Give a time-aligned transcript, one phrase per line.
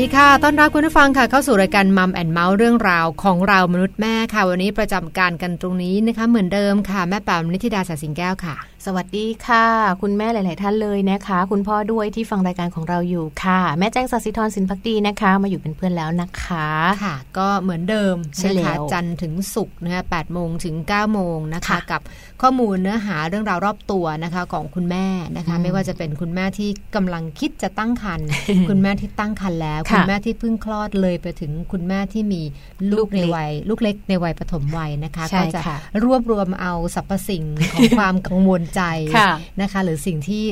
[0.00, 8.54] ดีค่ะ ต้อนรับคุณผู้ฟังค่ะ เข้าสู่รายการมัมแอนเมาส์เรื่องราวของเรามนุษย์แม่ค่ะ วันนี้ประจำการกันตรงนี้นะคะ เหมือนเดิมค่ะ แม่แปมนิติดาสาสิงแก้วค่ะ
[8.88, 9.66] สวัสดีค่ะ
[10.02, 16.68] คุณแม่หลาย ๆ ท่านเลยนะคะ คุณพ่อด้วยที่ฟังรายการของเราอยู่ค่ะ แม่แจ้งสัสิธรสินพักดีนะคะ มาอยู่เป็นเพื่อนแล้วนะคะ
[17.04, 22.00] ค่ะ ก็เหมือนเดิมนะคะจันทร์ถึงศุกร์นะคะแปดโมงถึง9ก้าโมงนะคะ กับ
[22.42, 25.06] ข้อมูลเนื้อหาเรื่องราวรอบตัวนะคะของคุณแม่
[25.36, 28.28] นะคะ ไม่ว่าจะเป็นคุณแม่ที่กำลังคิดจะตั้งครรภ์
[28.68, 32.42] คุณแม่ที่ตั้งครรภ์แล้ว คุณแม่ที่เพิ่งคลอดเลยไปถึงคุณแม่ที่มี
[32.92, 35.60] ลูกในวัยลูกเล็กในวัยปฐมวัยนะคะ ก็จะ
[36.04, 38.80] รวบรวมเอาสรรพสิ่งของความกังวลใจ
[39.60, 40.44] นะคะ หรือสิ่งที่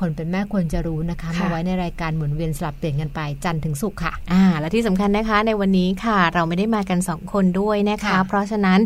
[0.00, 8.80] คนเป็นแม่ควรจะรู้นะคะมาไว้ในรายการหมุนเวียนสลับเปลี่ยนกันไปจันทร์ถึงศุกร์ค่ะอ่าและที่สำคัญนะคะ ในวันนี้ค่ะ เราไม่ได้มากันสองคนด้วยนะคะ เพราะฉะนั้น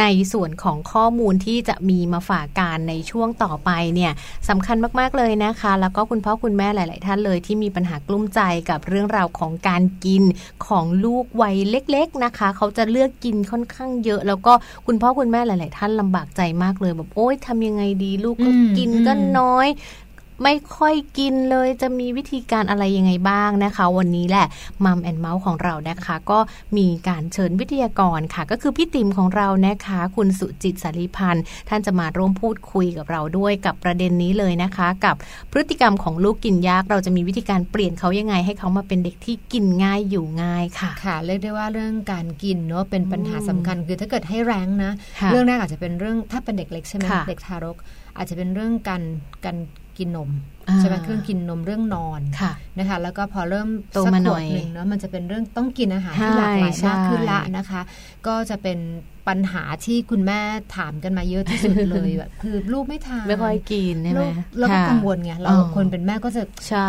[0.00, 4.12] ในส่วนของข้อมูลที่จะมีมาฝากการในช่วงต่อไปเนี่ย
[4.48, 10.22] สำคัญมากๆเลยนะคะ แล้วก็คุณพ่อคุณแม่หลาย ๆ ท่านเลยที่มีปัญหากลุ้มใจกับเรื่องราวของการกิน
[10.66, 14.52] ของลูกวัยเล็ก ๆ นะคะ เขาจะเลือกกินค่อนข้างเยอะ แล้วก็
[14.86, 19.66] คุณพ่อคุณแม่หลาย ๆ ท่านลำบากใจมากเลยแบบโอ๊ยทำยังไงดีลูกก็กินก็น้อย
[20.42, 24.46] ไม่ค่อยกินเลยจะมีวิธีการอะไรยังไงบ้างนะคะ วันนี้แหละ
[24.84, 26.38] มัมแอนเมาส์ของเรานะคะ ก็
[26.76, 35.16] มีการเชิญวิทยากรค่ะ ก็คือพี่ติ๋มของเรานะคะ คุณสุจิตสารีพันธ์ท่านจะมาร่วมพูดคุยกับเราด้วยกับประเด็นนี้เลยนะคะ กับ
[35.52, 44.92] พฤติกรรมของลูกกินยากเราจะมีวิธีการเปลี่ยนเขายังไง ให้เขามาเป็นเด็กที่กินง่ายอยู่ง่ายค่ะค่ะเรียกได้ว่าเรื่องการกินเนาะเป็นปัญหาสำคัญคือถ้าเกิดให้แรงนะ
[45.30, 47.76] เรื่องแรกอาจจะเป็นเรื่องถ้าเป็นเด็กเล็กใช่ไหมเด็กทารก
[48.16, 49.02] อาจจะเป็นเรื่องการ
[49.44, 49.56] การ
[49.98, 50.30] กินนม
[50.78, 57.80] ใช่ไหมเครื่องกินนมเรื่องนอนค่ะนะคะ แล้วก็พอเริ่มโตมาหน่อยหนึ่งเนาะมันจะเป็นเรื่องต้องกินอาหารที่หลากหลายมากขึ้นละนะคะ
[58.26, 58.78] ก็จะเป็น
[59.28, 60.40] ปัญหาที่คุณแม่
[60.76, 64.24] ถามกันมาเยอะที่สุดเลยแบบคือลูกไม่ทานไม่ค่อยกินใช่ไหม
[64.58, 66.42] แล้วก็กังวลไงเราคนเป็นแม่ก็จะ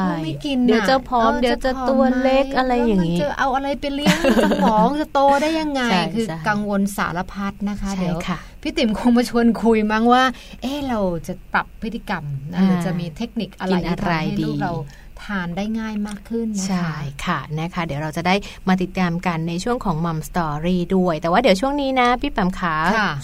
[0.07, 5.81] ลูกไม่กินเดี๋ยวจะพร้อมเดี๋ยวจะตัวเล็กอะไรอย่างนี้จะเอาอะไรไปเลี้ยงสมองจะโตได้ยังไง
[6.15, 8.17] คือกังวลสารพัดนะคะเดี๋ยว
[8.67, 10.23] พี่ติ๋มคงมาชวนคุยมั้งว่า
[10.61, 14.73] เออเราจะปรับพฤติกรรมหรือจะมีเทคนิคอะไรที่ทำให้ลูกเรา
[15.23, 16.91] ทานได้ง่ายมากขึ้นนะคะใช่
[17.25, 18.35] ค่ะนะคะเดี๋ยวเราจะได้
[18.67, 22.75] มาติดตามกันในช่วงของ Mom Story ด้วย แต่ว่าเดี๋ยวช่วงนี้นะ พี่แปมขา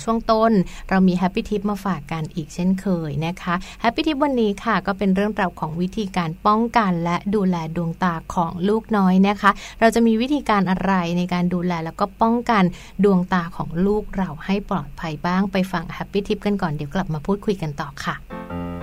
[0.03, 0.51] ช่วงต้น
[0.89, 12.63] เรามี Happy Tip มาฝากกันอีกเช่นเคยนะคะ Happy Tip วันนี้ค่ะ ก็เป็นเรื่องราวของวิธีการป้องกันและดูแลดวงตาของลูกน้อยนะคะ เราจะมีวิธีการอะไรในการดูแลแล้วก็ป้องกัน
[13.03, 18.82] ดวงตาของลูกเราให้ปลอดภัยบ้างไปฟัง Happy Tip กันก่อนเดี๋ยวกลับมาพูดคุยกันต่อค่ะปปี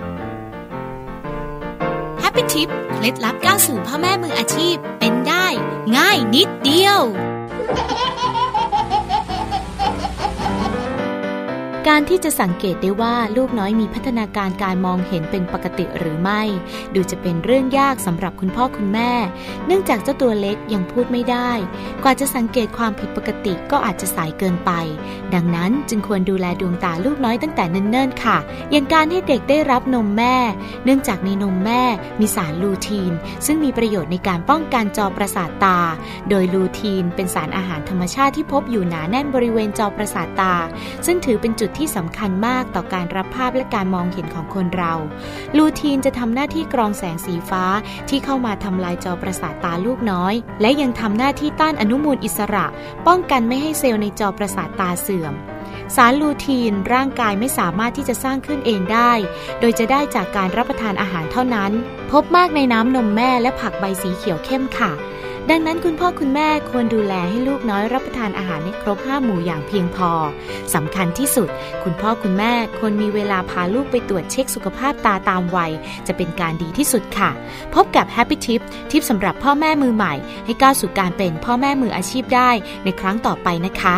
[2.53, 5.45] ทิปเคล็ดลับก้าวสู่พ่อแม่มืออาชีพเป็นได้
[5.97, 7.01] ง่ายนิดเดียว
[11.89, 16.41] การที่จะสังเกตได้ว่าลูกน้อยมีพัฒนาการการมองเห็นเป็นปกติหรือไม่
[16.95, 19.11] ดูจะเป็นเรื่องยากสำหรับคุณพ่อคุณแม่
[19.65, 21.51] เนื่องจากเจ้าตัวเล็กยังพูดไม่ได้
[22.03, 24.71] กว่าจะสังเกตความผิดปกติก็อาจจะสายเกินไป
[25.33, 28.37] ดังนั้นจึงควรดูแลดวงตาลูกน้อยตั้งแต่เนิ่นๆค่ะ
[28.71, 30.35] อย่างการให้เด็กได้รับนมแม่
[30.85, 31.81] เนื่องจากในนมแม่
[32.19, 33.11] มีสารลูทีน
[33.45, 35.79] ซึ่งมีประโยชน์ในการป้องกันจอประสาทตา
[36.29, 40.53] โดยลูทีนเป็นสารอาหารธรรมชาติที่พบอยู่หนาแน่นบริเวณจอประสาทตา
[41.07, 44.93] ซึ่งถือเป็นจุดที่สำคัญมากต่อการรับภาพและการมองเห็นของคนเรา
[45.57, 47.63] ลูทีนจะทำหน้าที่กรองแสงสีฟ้า
[48.09, 52.65] ที่เข้ามาทำลายจอประสาทตาลูกน้อย และยังทำหน้าที่ต้านอนุมูลอิสระ
[53.07, 55.35] ป้องกันไม่ให้เซลล์ในจอประสาทตาเสื่อม
[55.95, 59.11] สารลูทีนร่างกายไม่สามารถที่จะสร้างขึ้นเองได้
[59.59, 61.71] โดยจะได้จากการรับประทานอาหารเท่านั้น
[62.11, 64.91] พบมากในน้ำนมแม่และผักใบสีเขียวเข้มค่ะ
[65.49, 70.11] ดังนั้นคุณพ่อคุณแม่ควรดูแลให้ลูกน้อยรับประทานอาหารให้ครบห้าหมู่อย่างเพียงพอ
[70.75, 71.49] สำคัญที่สุด
[71.83, 75.71] คุณพ่อคุณแม่ควรมีเวลาพาลูกไปตรวจเช็คสุขภาพตาตามวัย
[76.07, 77.29] จะเป็นการดีที่สุดค่ะ
[77.73, 78.61] พบกับ Happy Tip
[78.91, 80.13] ทิปสำหรับพ่อแม่มือใหม่
[80.45, 82.49] ให้ก้าวสู่การเป็นพ่อแม่มืออาชีพได้
[82.83, 83.97] ในครั้งต่อไปนะคะ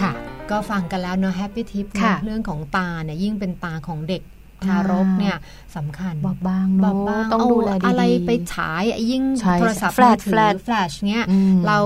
[0.00, 0.12] ค่ะ
[0.50, 1.86] ก็ฟังกันแล้วเนาะ Happy Tip
[2.24, 4.22] เรื่องของตาเนี่ยยิ่งเป็นตาของเด็ก
[4.66, 5.36] ทารกเนี่ย
[5.76, 9.24] สำคัญบอบบางบอบบางต้องดูแลดีอะไรไปฉายยิ่ง
[9.60, 11.24] โทรศัพท์แฟลชแฟลชแฟลชเนี้ย
[11.66, 11.78] เรา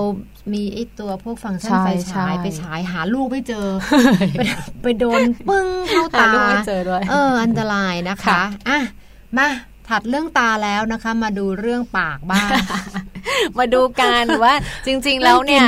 [0.53, 3.69] มีไอ้ตัวพวกฟังก์ชันไฟฉายไปฉายหาลูกไม่เจอ
[4.83, 6.31] ไปโดนปึ้งเข้าตา
[7.11, 8.81] เออ อันตรายนะคะอะ
[9.39, 9.49] มา
[9.89, 12.49] ถัดเรื่องตาแล้วนะคะ มาดูเรื่องปากบ้าง
[13.59, 14.55] มาดูกันว่า
[14.87, 15.65] จริง ๆ แล้วเนี่ย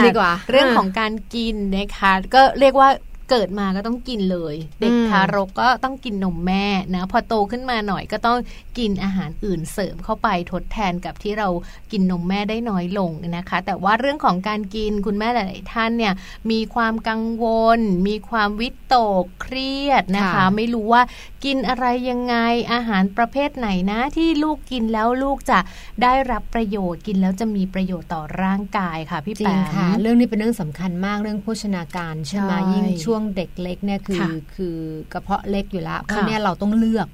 [0.51, 2.89] เรื่องของการกินนะคะ ก็เรียกว่า
[3.31, 8.39] เกิดมาก็ต้องกินเลย เด็กทารกก็ต้องกินนมแม่นะพอโตขึ้นมาหน่อยก็ต้อง
[8.79, 11.49] กินอาหารอื่นเสริมเข้าไปทดแทนกับที่เรา
[11.93, 16.15] กินนมแม่ได้น้อยลงนะคะ แต่ว่าเรื่องของการกินคุณแม่หลายท่านเนี่ย
[16.51, 17.45] มีความกังว
[17.79, 21.03] ล มีความวิตกเครียดนะคะ ไม่รู้ว่า
[21.45, 22.37] กินอะไรยังไง
[22.73, 25.59] อาหารประเภทไหนนะที่ลูกกินแล้วลูกจะ
[26.03, 34.25] ได้รับประโยชน์กินแล้วจะมีประโยชน์ต่อร่างกายค่ะพี่แปมค่ะ เรื่องนี้เป็นเรื่องสำคัญมากเรื่องโภชนาการใช่ไหมยิ่งช่วงเด็กเล็กเนี่ยคือ
[34.55, 34.77] คือ
[35.13, 37.09] กระเพาะเล็กอยู่แล้วเพราะเนี่ยเราต้องเลือก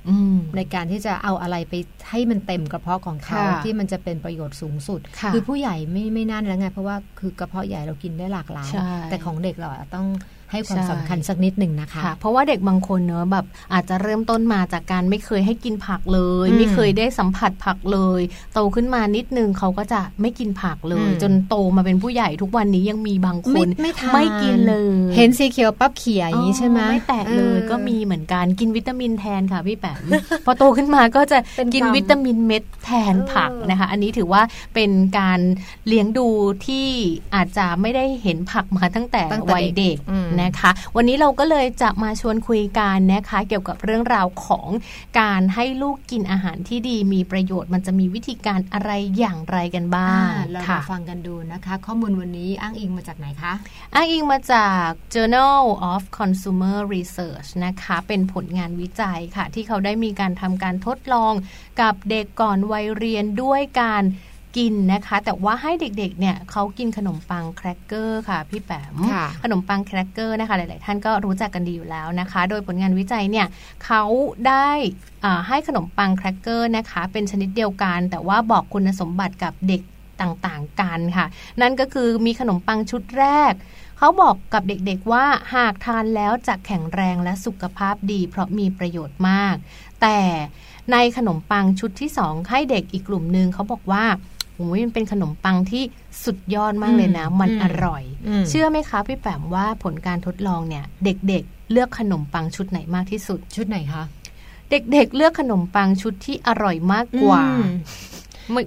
[0.56, 1.74] ในการที่จะเอาอะไรไป
[2.10, 5.00] ให้มันเต็มกระเพาะของเขาที่มันจะเป็นประโยชน์สูงสุด
[5.34, 8.70] คือผู้ใหญ่ไม่ไม่น่าแล้วไงเพราะว่าคือกระเพาะใหญ่เรากินได้หลากหลาย
[9.10, 10.06] แต่ของเด็กเราต้อง
[10.52, 18.20] ให้ความสำคัญสักนิดหนึ่งนะคะคะ เพราะว่าเด็กบางคนเนอะแบบอาจจะเริ่มต้นมาจากการไม่เคยให้กินผักเลย ไม่เคยได้สัมผัสผักเลย
[18.54, 30.00] โตขึ้นมานิดนึงเขาก็จะไม่กินผักเลย จนโตมาเป็นผู้ใหญ่ทุกวันนี้ยังมีบางคนไม่ไม่กินเลย เห็นสีเขียวปั๊บเขียอย่างนี้ใช่ไหมไม่แตกเลยก็มีเหมือนกันกินวิตามินแทนค่ะพี่แปม
[30.44, 31.38] พอโตขึ้นมาก็จะ
[31.74, 34.42] กินวิตามินเม็ดแทนผักนะคะ อันนี้ถือว่า
[34.74, 35.40] เป็นการ
[35.88, 36.28] เลี้ยงดู
[36.66, 36.86] ที่
[37.34, 39.96] อาจจะไม่ได้เห็นผักมาตั้งแต่วัยเด็ก
[40.40, 44.68] นะคะ วันนี้เราก็เลยจะมาชวนคุยกันนะคะ เกี่ยวกับเรื่องราวของ
[45.20, 53.52] การให้ลูกกินอาหารที่ดีมีประโยชน์มันจะมีวิธีการอะไรอย่างไรกันบ้างเรามาฟังกันดูนะคะ ข้อมูลวันนี้อ้างอิงมาจากไหนคะ
[53.94, 61.32] อ้างอิงมาจาก Journal of Consumer Research นะคะ เป็นผลงานวิจัยค่ะ ที่เขาได้มีการทำการทดลอง
[61.80, 64.02] กับเด็กก่อนวัยเรียนด้วยการ
[64.56, 68.94] กินนะคะ แต่ว่าให้เด็กๆเนี่ยเขากินขนมปังแครกเกอร์ค่ะพี่แปม
[69.42, 73.46] ขนมปังแครกเกอร์นะคะหลายๆท่านก็รู้จักกันดีอยู่แล้วนะคะ โดยผลงานวิจัยเนี่ย
[73.84, 74.02] เขา
[74.48, 74.70] ได้
[75.48, 79.82] ให้ขนมปังแครกเกอร์นะคะ เป็นชนิดเดียวกัน แต่ว่าบอกคุณสมบัติกับเด็ก
[80.20, 81.26] ต่างๆกันค่ะ
[81.60, 83.52] นั่นก็คือมีขนมปังชุดแรก
[83.98, 89.56] เขาบอกกับเด็กๆว่าหากทานแล้วจะแข็งแรงและสุขภาพดี เพราะมีประโยชน์มาก
[90.02, 90.18] แต่
[90.92, 94.04] ในขนมปังชุดที่สองให้เด็กอีกกลุ่มหนึ่งเขาบอกว่า
[94.56, 95.82] โอ้ยมันเป็นขนมปังที่
[96.24, 98.02] สุดยอดมากเลยนะ มันอร่อย
[98.48, 104.04] เชื่อไหมคะพี่แปมว่าผลการทดลองเนี่ย เด็กๆ เลือกขนมปังชุดไหนมากที่สุดชุดไหนคะ
[104.70, 107.42] เด็กๆเลือกขนมปังชุดที่อร่อยมากกว่า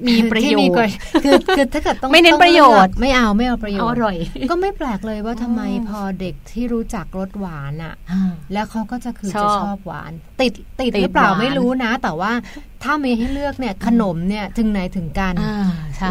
[0.09, 4.17] มีประโยชน์คือคือถ้าเกิดต้องไม่เน้นประโยชน์ไม่เอาไม่เอาประโยชน์อร่อย
[4.49, 7.95] ก็ไม่แปลกเลยว่าทำไมพอเด็กที่รู้จักรสหวานอะ
[8.53, 12.31] แล้วเขาก็จะคือจะชอบหวาน ติดติดหรือเปล่าไม่รู้นะ แต่ว่า
[12.83, 15.33] ถ้ามีให้เลือกเนี่ยขนมเนี่ยถึงไหนถึงกัน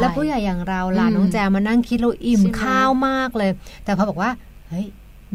[0.01, 3.51] แล้วผู้ใหญ่อย่างเราล่ะน้องแจมานั่งคิดเราอิ่มข้าวมากเลย
[3.85, 4.31] แต่พอบอกว่า
[4.69, 4.87] เฮ้ย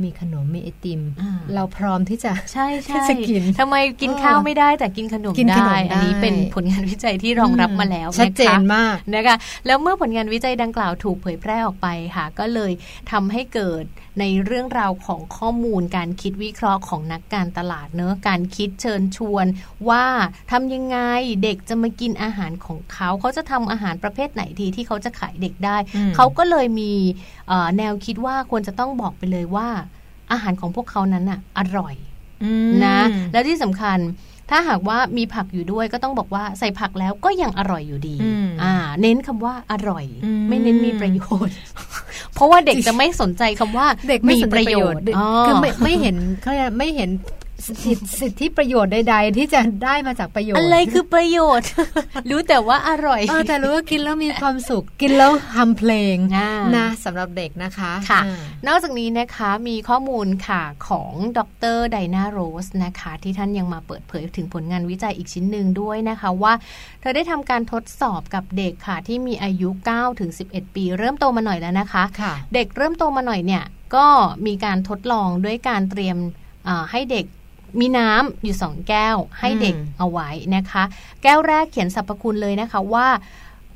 [0.03, 1.01] มีขนมมีไอติม
[1.53, 12.71] เราพร้อมที่จะใช่ใช่กินทำไมกินข้าวไม่ได้แต่กินขนมได้ อันนี้เป็นผลงานวิจัยที่รองรับมาแล้วชัดเจนมากนะคะแล้วเมื่อผลงานวิจัยดังกล่าวถูกเผยแพร่ออกไปค่ะ ก็เลย
[13.11, 13.83] ทำให้เกิด
[14.19, 19.45] ในเรื่องราวของข้อมูลการคิดวิเคราะห์ของนักการตลาดเนอะการคิดเชิญชวน
[19.89, 20.05] ว่า
[20.51, 20.97] ทำยังไง
[21.43, 25.77] เด็กจะมากินอาหารของเขาเขาจะทำอาหารประเภทไหนดีที่เขาจะขายเด็กได้
[26.15, 26.93] เขาก็เลยมี
[27.77, 29.69] แนวคิดว่าควรจะต้องบอกไปเลยว่า
[30.31, 31.95] อาหารของพวกเขานั้นอะอร่อย
[32.86, 32.98] นะ
[33.31, 34.00] แล้วที่สำคัญ
[34.50, 38.15] ถ้าหากว่ามีผักอยู่ด้วยก็ต้องบอกว่าใส่ผักแล้วก็ยังอร่อยอยู่ดี
[38.63, 40.05] อ่า เน้นคำว่าอร่อย
[40.50, 41.55] ไม่เน้นมีประโยชน์
[42.33, 45.01] เพราะว่าเด็กจะไม่สนใจคำว่าเด็กมีประโยชน์
[45.48, 47.09] คือไม่ไม่เห็นเขาไม่เห็น
[48.19, 51.69] สิทธิประโยชน์ใด ๆ ที่จะได้มาจากประโยชน์อะไรคือประโยชน์
[52.29, 56.15] รู้แต่ว่าอร่อยอแต่รู้ว่ากินแล้วมีความสุขกินแล้วทำเพลง
[56.77, 58.21] นะสำหรับเด็กนะคะค่ะ
[58.67, 61.39] นอกจากนี้นะคะมีข้อมูลค่ะของด
[61.75, 66.53] รไดนาโรสนะคะ ที่ท่านยังมาเปิดเผยถึงผลงานวิจัยอีกชิ้นหนึ่งด้วยนะคะว่า
[67.01, 73.63] เธอได้ทำการทดสอบกับเด็กค่ะ ที่มีอายุ9ถึง11 ปี เริ่มโตมาหน่อยแล้วนะคะคะ เด็กเริ่มโตมาหน่อยเนี่ย
[73.95, 74.07] ก็
[74.45, 76.17] มีการทดลองด้วยการเตรียม
[76.91, 77.25] ให้เด็ก
[77.79, 80.83] มีน้ำอยู่สองแก้วให้เด็กเอาไว้นะคะ
[81.23, 83.07] แก้วแรกเขียนสรรพคุณเลยนะคะว่า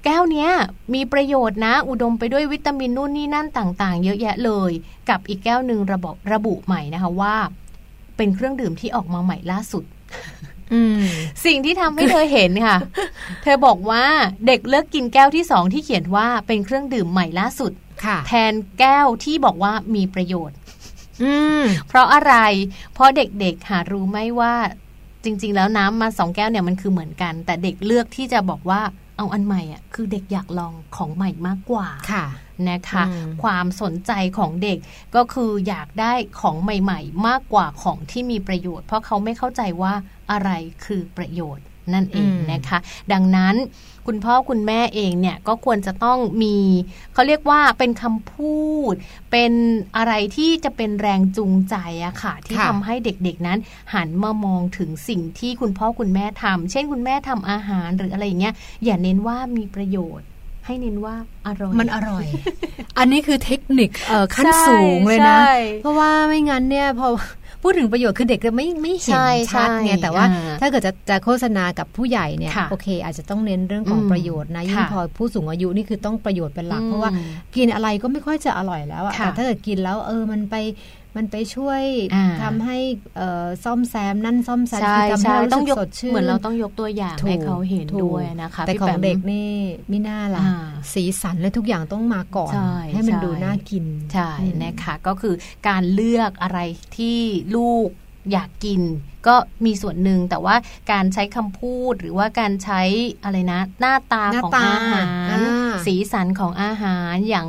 [0.04, 0.50] แก้วเนี้ย
[0.94, 4.72] มีประโยชน์นะ อุดมไปด้วยวิตามินนู่นนี่นั่นต่างๆ เยอะแยะเลย
[5.10, 7.36] กับอีกแก้วหนึ่งระบบระบุใหม่นะคะว่า
[8.18, 9.84] เป็นเครื่องดื่มที่ออกมาใหม่ล่าสุด
[11.46, 12.78] สิ่งที่ทำให้เธอเห็นค่ะ
[13.44, 14.06] เธอบอกว่า
[14.48, 17.72] เด็กเลิกกินแก้วที่สองที่เขียนว่าเป็นเครื่องดื่มใหม่ล่าสุด
[18.28, 20.56] แทนแก้วที่บอกว่ามีประโยชน์
[21.88, 22.36] เพราะอะไร
[22.94, 24.54] เพราะเด็กๆหารู้ไหมว่า
[25.24, 28.82] จริง ๆ แล้วน้ำมาสองแก้วเนี่ยมันคือเหมือนกัน แต่เด็กเลือกที่จะบอกว่า
[29.18, 32.26] เอาอันใหม่อะคือเด็กอยากลองของใหม่มากกว่าค่ะ
[32.70, 33.04] นะคะ
[33.44, 34.78] ความสนใจของเด็ก
[35.16, 39.94] ก็คืออยากได้ของใหม่ ๆ มากกว่าของที่มีประโยชน์ เพราะเขาไม่เข้าใจว่า
[40.32, 40.50] อะไร
[40.86, 42.80] คือประโยชน์ นั่นเองนะคะ
[43.12, 43.56] ดังนั้น
[44.08, 46.58] คุณพ่อคุณแม่เองเนี่ยก็ควรจะต้องมี
[47.14, 48.58] เขาเรียกว่าเป็นคำพู
[48.92, 48.94] ด
[49.32, 49.52] เป็น
[49.98, 51.76] อะไรที่จะเป็นแรงจูงใจ
[52.06, 53.60] อะค่ะ ที่ทำให้เด็กๆนั้น
[53.94, 60.28] หันมามองถึงสิ่งที่คุณพ่อคุณแม่ทำเช่นคุณแม่ทำอาหารหรืออะไรอย่างเงี้ยอย่าเน้นว่ามีประโยชน์
[60.66, 61.16] ให้เน้นว่า
[61.48, 62.26] อร่อย มันอร่อย
[62.98, 63.90] อันนี้คือเทคนิค
[64.36, 65.38] ขั้นสูงเลยนะ
[65.82, 67.08] เพราะว่าไม่งั้นเนี่ยพอ
[67.64, 69.20] พูดถึงประโยชน์คือเด็กไม่ไม่เห็น
[69.54, 70.26] ชัดไงแต่ว่า
[70.62, 77.12] ถ้าเกิดจะจะโฆษณากับผู้ใหญ่เนี่ยโอเค อาจจะต้องเน้นเรื่องของประโยชน์นะยิ่งพอผู้สูงอายุนี่คือต้องประโยชน์เป็นหลัก เพราะว่า
[77.56, 80.56] กินอะไรก็ไม่ค่อยจะอร่อยแล้วอะแต่ถ้าเกิดกินแล้วเออมันไป
[81.16, 81.82] มันไปช่วย
[82.44, 82.78] ทำให้
[83.64, 89.52] ซ่อมแซมนั่นซ่อมแซมทำให้เราต้องยกสดชื่นเหมือนเราต้องยกตัวอย่างให้เขาเห็นด้วยนะคะแต่ของเด็กนี่
[89.90, 90.44] ไม่น่าล่ะ
[90.94, 92.54] สีสันและทุกอย่างต้องมาก่อน
[92.94, 94.32] ให้มันดูน่ากินใช่
[94.64, 95.36] นะคะก็คือ
[95.68, 96.60] การเลือกอะไร
[96.98, 97.20] ที่
[97.56, 97.88] ลูก
[98.32, 98.82] อยากกิน
[99.28, 100.56] ก็มีส่วนหนึ่งแต่ว่า
[100.92, 102.82] การใช้คำพูดหรือว่าการใช้
[103.24, 105.06] อะไรนะ หน้าตาของอาหา
[105.36, 105.38] ร
[105.86, 107.48] สีสันของอาหารอย่าง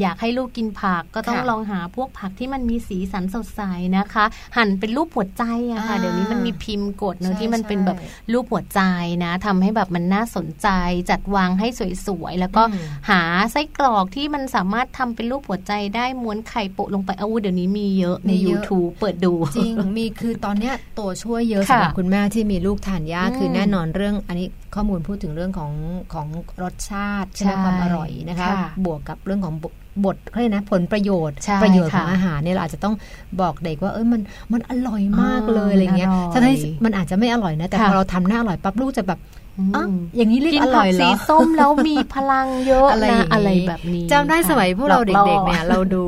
[0.00, 3.62] อยากให้ลูกกินผักก็ต้องลองหาพวกผักที่มันมีสีสันสดใส
[3.96, 4.24] นะคะ
[4.56, 7.98] หั่นเป็นรูปหัวใจอะค่ะเดี๋ยวนี้มันมีพิมพ์กดเนอะที่มันเป็นแบบ
[8.32, 8.80] รูปหัวใจ
[9.24, 10.68] นะทำให้แบบมันน่าสนใจ
[11.10, 11.68] จัดวางให้
[12.06, 12.62] สวยๆแล้วก็
[13.10, 13.22] หา
[13.52, 25.72] ไส้กรอกที่มันสามารถทำเป็นรูปหัวใจได้ม้วนไข่โปะลงไปเอาเดี๋ยวนี้มีเยอะใน YouTube เปิดดูจริงมีคือตอนเนี้ยตัวช่วยเยอะสำหรับคุณแม่ที่มีลูกทานยากคือแน่นอนเรื่องอันนี้ข้อมูลพูดถึงเรื่องของ
[26.14, 26.26] ของ
[26.62, 28.48] รสชาติใช่ไหมความอร่อยนะคะ
[28.84, 29.54] บวกกับเรื่องของ
[30.04, 32.94] บทเขาเรียกนะผลประโยชน์ ประโยชน์ของอาหารเนี่ยเราอาจจะต้อง
[33.40, 34.20] บอกเด็กว่าเอ้ยมัน
[34.52, 39.18] มันอร่อยมากเลยอะไรเงี้ยทั้งที่มันอาจจะไม่อร่อยนะแต่พอเราทำหน้าอร่อยปั๊บลูกจะแบบ
[39.76, 39.84] อ๋อ
[40.16, 46.04] อย่างนี้เรียกอร่อยเหรอสีส้มแล้วมีพลังเยอะอะไรนะอะไรแบบนี้จำได้สมัยพวกเราเด็กๆเนี่ยเราดู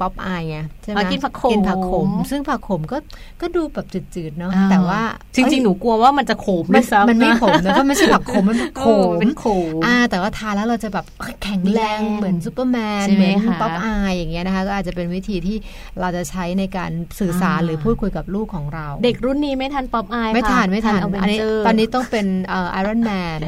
[0.00, 2.96] Popeye ไงใช่ไหมกินผักขมกินผักขม ซึ่งผักขมก็
[3.40, 5.00] ก็ดูแบบจืดๆเนาะอ่าแต่ว่า
[5.36, 11.04] จริงๆหนูกลัวว่ามันจะขมมันด้วยซ้ำมันไม่ขมนะเพราะไม่ใช่ผักขมมันผักขมเป็นขมอ่าแต่ว่าทานแล้วเราจะแบบ
[11.42, 15.56] แข็งแรงแรงเหมือนซูเปอร์แมนใช่เหไหมมือนคะป๊อปอายอย่างเงี้ยนะคะก็อาจจะเป็นวิธีที่
[16.00, 23.38] เราจะใช้ในการสื่อสารอ่าหรือพูดคุยกับลูกของเรา เด็กรุ่นนี้ไม่ทัน Popeye ไม่ทันไม่ทันเอาอันนี้ Avenger ตอนนี้ต้องเป็นเอ่อ Iron Man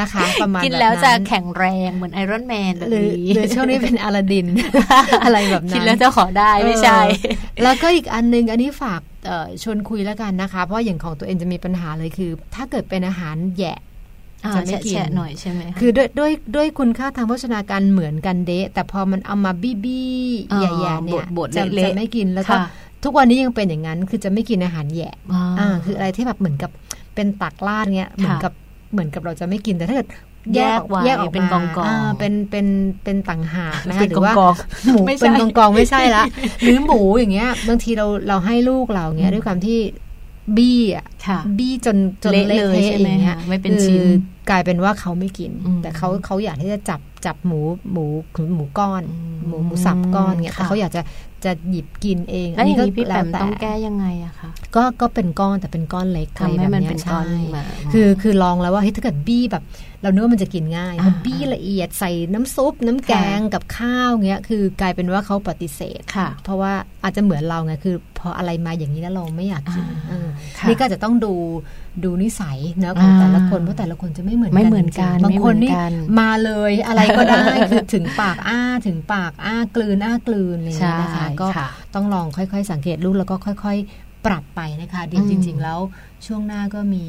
[0.00, 4.46] นะคะประมาณกินแล้วแบบจะแข็งแรงเหมือน Iron Man แบบหรือนี้หรือช่วงนี้เป็นอลาดิน
[5.24, 7.28] อะไรแบบนั้นกินแล้วจะขอได้ไม่ใช่เอ
[7.60, 13.78] อแล้วก็อีกอันนึงอันนี้ฝากเอ่อชวนคุยแล้วกันนะคะ เพราะอย่างของตัวเองจะมีปัญหาเลยคือ ถ้าเกิดเป็นอาหารแหยะ
[14.44, 20.12] อ่าจะไม่กินแฉะๆหน่อยใช่ไหมะคือด้วยด้วยด้วยคุณค่าทางโภชนาการเหมือนกันเดะแต่พอมันเอามาบี้บี้
[20.52, 22.64] อ๋อแย่ๆเนี่ยบดๆจะเละๆจะไม่กินแล้วก็ค่ะ
[23.04, 26.70] ทุกวันนี้ยังเป็นอย่างนั้น คือจะไม่กินอาหารแย่อ่าอ่าคืออะไรที่แบบเหมือนกับ
[27.14, 28.52] เป็นตักลาดเงี้ยเหมือนกับ
[28.92, 30.08] เหมือนกับเราจะไม่กินแต่ถ้าเกิด
[30.56, 32.66] แยกไว้แยกออกเป็นมากองๆาเป็นเป็น
[33.04, 34.54] เป็นต่างหากนะคะเป็นหรือว่ากอง
[34.86, 36.24] หมูไม่ใช่เป็นกองกองๆไม่ใช่ละ
[36.62, 39.78] หรือหมูอย่างเงี้ย บางทีเราเราให้ลูกเราเงี้ยด้วยความที่
[40.56, 44.02] บี้อะค่ะบี้จนจนเละเละเลยเทะใช่อไหมย่างเงี้ยคะไม่เป็นคือชิ้น
[44.50, 47.60] กลายเป็นว่าเขาไม่กินอืมแต่เขาเขาอยากที่จะจับจับหมู
[47.92, 48.04] หมู
[48.54, 51.00] หมูก้อนอืมหมูหมูสับก้อนเงี้ยค่ะแต่เขาอยากจะ
[51.44, 59.62] จะหยิบกินเองแล้วอย่างนี้พี่แปมล้วต้องแก้ยังไงอะคะก็ก็เป็นก้อนแต่เป็นก้อนเล็กทำให้มันอะไรแบบเป็นก้อนใช่มาคือคือลองแล้วว่าเฮ้ยถ้าเกิดบี้แบบ
[60.02, 66.72] เรานึกว่ามันจะกินง่ายอ่ามันบี้ละเอียดใส่น้ำซุป น้ำแกงกับข้าวเงี้ยคือกลายเป็นว่าเขาปฏิเสธค่ะ เพราะว่า
[67.04, 70.28] อาจจะเหมือนเราไงคือพออะไรมาอย่างนี้แล้วเราไม่อยากกินอ่าเออ
[70.58, 71.34] ค่ะนี่ก็จะต้องดู
[72.04, 85.78] ดูนิสัยเนอะของอ่าแต่ละคนเพราะแต่ละคนจะไม่เหมือนกันไม่เหมือนกันจริงๆบางคนนี่ไม่เหมือนกันมาเลยอะไรก็ได้คือถึงปากอ้าถึงปากอ้ากลืนอ้ากลืนอะไรอย่างเงี้ยนะคะใช่ก็ค่ะต้องลองค่อย ๆ สังเกตลูกแล้วก็ค่อย ๆ ปรับไปนะคะเดี๋ยวอืมจริง ๆ แล้ว
[86.26, 87.04] ช่วงหน้าก็มี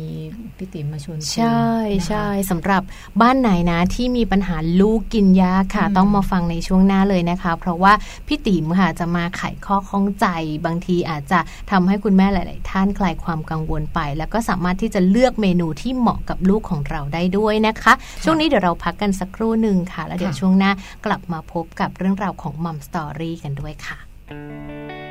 [0.58, 1.64] พี่ติ๋มมาชวนคุยใช่
[2.00, 2.82] นะคะใช่สำหรับ
[3.22, 7.94] บ้านไหนนะที่มีปัญหาลูกกินยาค่ะอืมต้องมาฟังในช่วงหน้าเลยนะคะ เพราะว่า
[8.28, 10.28] พี่ติ๋มค่ะจะมาไขข้อข้องใจ
[10.66, 11.40] บางทีอาจจะ
[11.72, 17.94] ทำให้คุณแม่หลาย ๆ ท่านคลายความกังวลไป แล้วก็สามารถที่จะเลือกเมนูที่เหมาะกับลูกของเราได้ด้วยนะคะ
[18.24, 20.72] ช่วงนี้เดี๋ยวเราพักกันสักครู่หนึ่งค่ะ แล้วเดี๋ยวค่ะช่วงหน้า
[21.06, 23.98] กลับมาพบกับเรื่องราวของมัมสตอรี่กันด้วยค่ะ
[24.30, 25.03] ฉั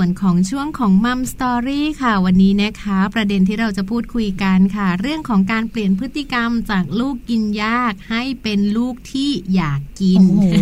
[0.00, 10.54] ส่วนของช่วงของมัมสตอรี่ค่ะ วันนี้นะคะ ประเด็นที่เราจะพูดคุยกันค่ะ เรื่องของการเปลี่ยนพฤติกรรมจากลูกกินยากให้เป็นลูกที่อยาก กิน โอ้โห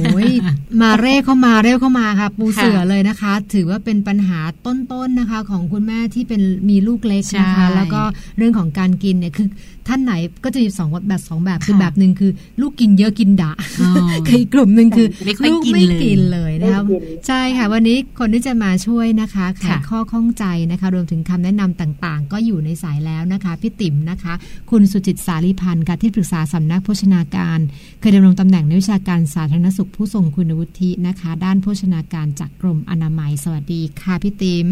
[0.82, 8.02] มาเร่เข้ามาเร็วเข้ามาค่ะ ปูเสือเลยนะคะ ถือว่าเป็นปัญหาต้นๆนะคะ ของคุณแม่ที่เป็นมีลูกเล็กนะคะใช่แล้วก็
[8.38, 9.48] เรื่องของการกินเนี่ยคือ
[9.88, 10.12] ท่านไหน
[10.44, 13.90] ก็จะมีสองแบบสองแบบคือค่ะแบบหนึ่งคือ ลูกกินเยอะกินดะอ๋อ
[14.26, 16.82] คืออีกกลุ่มหนึ่งคือไม่ค่อยลูกกินไม่เลยกินเลยนะคะ
[17.26, 24.34] ใช่ค่ะ วันนี้คนที่จะมาช่วยนะคะไขค่ะข้อข้องใจนะคะ รวมถึงคำแนะนำต่างๆ ก็อยู่ในสายแล้วนะคะพี่ติ๋มนะคะ
[24.70, 27.58] คุณสุจิตสาลีพันธ์ค่ะที่ปรึกษาสำนักโภชนาการ
[28.00, 34.68] เคยดำรงตำแหน่งในวิชาการสาธารณสุขผู้ทรงคุณวุฒินะคะ ด้านโภชนาการจากกรมอนามัย สวัสดีค่ะพี่ติ๋ม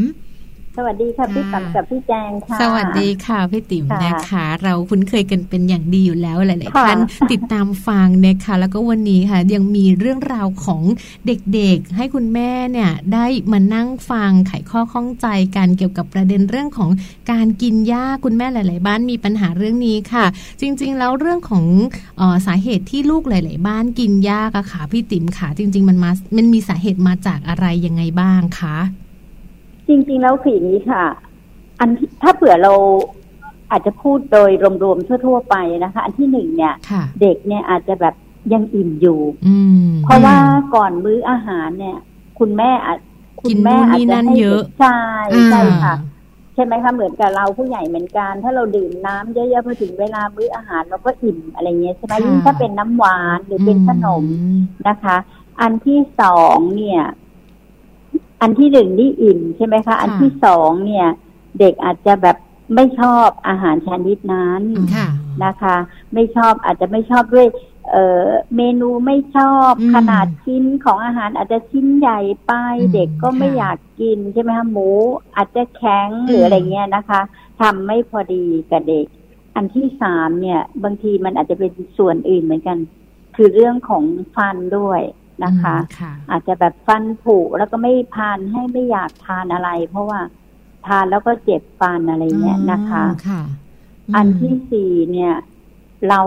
[0.79, 7.01] สวัสดีค่ะพี่ตัมกับพี่แจงค่ะ สวัสดีค่ะพี่ติ๋มค่ะนะคะ เราคุ้นเคยกันเป็นอย่างดีอยู่แล้วหลายๆค่ะท่าน
[7.33, 10.83] ติดตามฟังนะคะ แล้วก็วันนี้ค่ะ ยังมีเรื่องราวของ
[11.27, 16.91] เด็กๆ ให้คุณแม่เนี่ยได้มานั่งฟังไขข้อข้องใจกันเกี่ยวกับประเด็นเรื่องของ
[17.31, 20.25] การกินยาคุณแม่หลาย ๆ บ้านมีปัญหาเรื่องนี้ค่ะ
[20.61, 21.65] จริง ๆ แล้วเรื่องของ
[22.19, 28.79] เออสาเหตุที่ลูกหลาย ๆ บ้านกินยากอะค่ะพี่ติ๋มค่ะ จริง ๆ มันมามันมีสาเหตุมาจากอะไรยังไงบ้างคะ
[29.89, 31.05] จริงๆแล้วคืออย่างนี้ค่ะ
[31.81, 32.73] อันที่ถ้าเผื่อเรา
[33.71, 34.51] อาจจะพูดโดย
[34.85, 38.15] รวมๆทั่ว ๆ ไปนะคะ อันที่หนึ่งเนี่ยค่ะเด็กเนี่ยอาจจะแบบ
[38.53, 40.37] ยังอิ่มอยู่อืมเพราะว่า
[40.75, 41.99] ก่อนมื้ออาหารเนี่ย
[42.39, 42.99] คุณแม่อาจ
[43.43, 44.99] คุณแม่อาจกินนู่นนี่นั่จะนให้เยอะด็กใช่
[45.51, 46.13] ใช่ค่ะอ่า
[46.55, 55.17] ใช่ไหมคะเหมือนกับเราผู้ใหญ่เหมือนกัน ถ้าเราดื่มน้ำเยอะๆพอถึงเวลามื้ออาหารเราก็อิ่มอะไรเงี้ยใช่ไหมค่ะยิ่งถ้าเป็นน้ำหวานหรือเป็นขนมอืมนะคะ
[55.61, 57.03] อันที่สองเนี่ย
[58.45, 61.09] อันที่หนึ่งนี่อิ่มใช่ไหมคะ อันที่สองเนี่ย
[61.59, 62.37] เด็กอาจจะแบบ
[62.75, 64.63] ไม่ชอบอาหารชนิดนั้น
[64.95, 65.09] ค่ะ
[65.45, 65.77] นะคะ
[66.15, 67.47] ไม่ชอบอาจจะไม่ชอบด้วย
[67.91, 74.89] เอ่อเมนูไม่ชอบอืมขนาดชิ้นของอาหารอาจจะชิ้นใหญ่ไปอืมเด็กก็ไม่ค่ะอยากกินใช่ไหมคะหมู
[75.37, 77.21] อาจจะแข็งหรืออะไรเงี้ยนะคะ
[77.61, 79.07] ทำไม่พอดีกับเด็ก
[79.57, 82.79] อันที่สามเนี่ย บางทีมันอาจจะเป็นส่วนอื่นเหมือนกัน
[83.37, 84.05] คือเรื่องของ
[84.37, 85.01] ฟันด้วย
[85.45, 90.21] นะคะค่ะอาจจะแบบฟันผุแล้วก็ไม่ทานให้ไม่อยากทานอะไร เพราะว่า
[90.87, 93.43] ทานแล้วก็เจ็บฟันอะไรเงี้ยนะคะอ๋อค่ะ
[94.13, 95.35] มอันที่สี่เนี่ย
[96.09, 96.21] เรา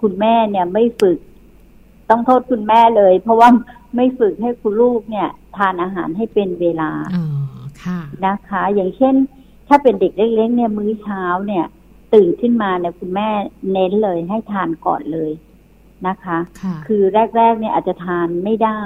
[0.00, 1.18] คุณแม่เนี่ยไม่ฝึก
[2.10, 3.48] ต้องโทษคุณแม่เลย เพราะว่า
[3.96, 7.26] ไม่ฝึกให้คุณลูกเนี่ย ทานอาหารให้เป็นเวลาอ๋อ
[7.82, 9.14] ค่ะนะคะ อย่างเช่น
[9.68, 11.64] ถ้าเป็นเด็กเล็กๆเนี่ยมื้อเช้าเนี่ย
[12.14, 13.28] ตื่นขึ้นมาเนี่ยคุณแม่
[13.72, 15.30] เน้นเลยให้ทานก่อนเลย
[16.08, 17.02] นะคะค่ะคือ
[17.36, 18.82] แรกๆเนี่ยอาจจะทานไม่ได้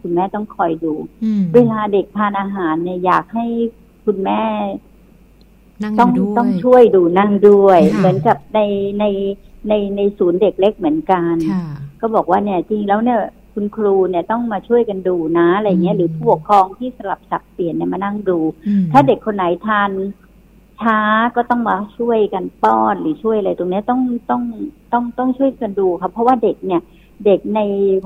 [0.00, 0.94] คุณแม่ต้องคอยดู
[1.40, 3.46] มเวลาเด็กทานอาหารเนี่ยอยากให้
[4.04, 4.42] คุณแม่
[5.82, 8.60] นั่งอต้องยู่ด้วยต้องช่วยดูนั่งด้วยค่ะเหมือนกับใน
[9.00, 9.04] ใน
[9.68, 11.64] ในในศูนย์เด็กเล็กเหมือนกันค่ะ
[12.00, 13.20] ก็บอกว่าเนี่ยจริงแล้วเนี่ย
[13.54, 19.90] คุณครูเนี่ยต้องมาช่วยกันดูนะอะไรเงี้อืยมหรือผู้ปกครองที่สลับสับเปลี่ยนเนี่ยมานั่งดูอืมถ้าเด็กคนไหนทาน
[20.80, 20.98] ช้า
[21.36, 24.42] ก็ต้องมาช่วยกันป้อนหรือช่วยอะไรตรงนี้ต้องต้อง
[24.92, 26.82] ต้องต้องช่วยกันดูครับเพราะว่าเด็กเนี่ย
[27.24, 27.60] เด็กใน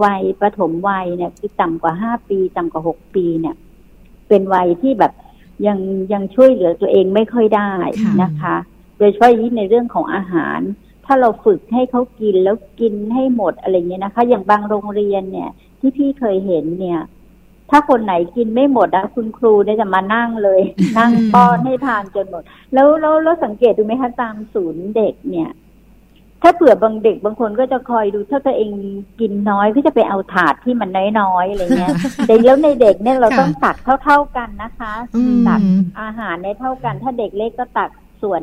[0.05, 3.55] วัยประถมวัยเนี่ยคือต่ำกว่าห้าปีต่ำกว่าหกปีเนี่ย
[4.29, 5.13] เป็นวัยที่แบบ
[5.67, 5.79] ยัง
[6.13, 7.71] ยังช่วยเหลือตัวเองไม่ค่อยได้
[8.23, 8.57] นะคะ
[8.99, 10.61] โดยเฉพาะยิ่งในเรื่องของอาหาร
[11.07, 17.01] ถ้าเราฝึกให้เขากินแล้วกินให้หมดอะไรเงี้ยนะคะ อย่างบางโรงเรียนเนี่ย ที่พี่เคยเห็นเนี่ย
[17.77, 20.61] ถ้าคนไหนกินไม่หมดนะคุณครูเนี่ยจะมานั่งเลย
[20.99, 22.43] นั่งป้อนให้ทานจนหมด
[22.75, 25.51] แล้วแล้วแล้วสังเกตดูไหมคะตามศูนย์เด็กเนี่ย
[26.43, 28.73] ถ้าเผื่อบางเด็กบางคนก็จะคอยดูถ้าตัวเอง
[29.21, 31.95] กินน้อยก็จะไปเอาถาดที่มันน้อยๆอะไรเงี้ย
[32.27, 35.61] แต่แล้วในเด็กเนี่ยเราค่ะต้องตักเท่า ๆกันนะคะอืมตัก
[36.01, 37.91] อาหารในเท่ากัน ถ้าเด็กเล็กก็ตัก
[38.23, 38.41] ส่วน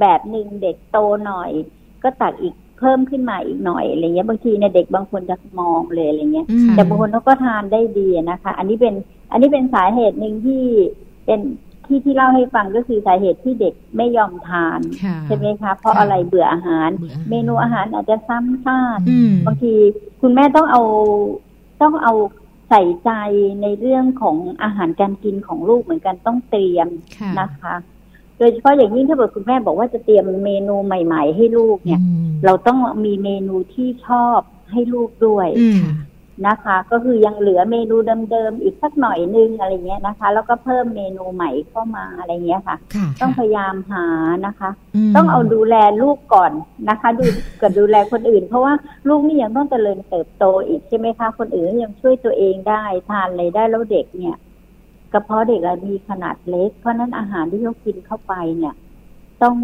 [0.00, 1.50] แบบหนึ่งเด็กโตหน่อย
[2.02, 8.94] ก็ตักอีกเพิ่มขึ้นมาอีกหน่อยอะไรเงี้ยบางทีเนี่ยเด็กบางคนจะมองเลยอะไรเงี้ยอืมแต่บางคนเขาก็ทานได้ดีนะคะ อันนี้เป็น
[9.30, 10.62] อันนี้เป็นสาเหตุหนึ่งที่
[11.26, 11.40] เป็น
[11.86, 19.74] ที่ที่เล่าให้ฟังก็คือสาเหตุที่เด็กไม่ยอมทานค่ะใช่ไหมคะเพราะค่ะอะไรเบื่ออาหารเบื่ออาหาร เมนูอาหารอาจจะซ้ำซากอืมบางที
[20.20, 20.82] คุณแม่ต้องเอา
[21.82, 22.14] ต้องเอา
[22.70, 23.10] ใส่ใจ
[23.62, 27.74] ในเรื่องของอาหารการกินของลูกเหมือนกันต้องเตรียมค่ะนะคะ
[28.38, 34.40] โดยเฉพาะอย่างยิ่งถ้าเกิดคุณแม่บอกว่าจะเตรียมเมนูใหม่ ๆ ให้ลูกเนี่ยอืมเราต้องมีเมนูที่ชอบ
[34.72, 35.82] ให้ลูกด้วยอืม
[36.46, 37.96] นะคะ ก็คือยังเหลือเมนู
[38.32, 44.06] เดิมๆอีกสักหน่อยนึงอะไรเงี้ยนะคะ แล้วก็เพิ่มเมนูใหม่เข้ามาอะไรเงี้ยค่ะค่ะต้องพยายามหา
[44.46, 44.70] นะคะ
[45.10, 46.52] มต้องเอาดูแลลูกก่อน
[46.88, 47.24] นะคะ ดู
[47.60, 48.72] กับดูแลคนอื่น เพราะว่า
[49.08, 54.36] ลูกนี่ยังต้องเจริญเติบโตอีกใช่ไหมคะ คนอื่นยังช่วยตัวเองได้ทานอะไรได้แล้วเด็กเนี่ย
[55.14, 58.74] กระเพาะเด็กอะมีขนาดเล็ก เพราะฉะนั้นอาหารที่เขากินเข้าไปเนี่ย
[59.42, 59.56] ต้อง